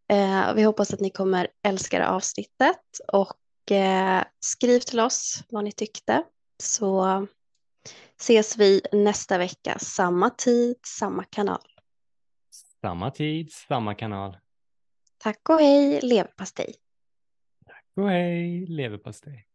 [0.10, 3.34] Eh, vi hoppas att ni kommer älska det avsnittet och
[4.40, 6.24] skriv till oss vad ni tyckte
[6.64, 7.28] så
[8.20, 11.62] ses vi nästa vecka, samma tid, samma kanal.
[12.82, 14.38] Samma tid, samma kanal.
[15.18, 16.76] Tack och hej leverpastej.
[17.66, 19.49] Tack och hej leverpastej.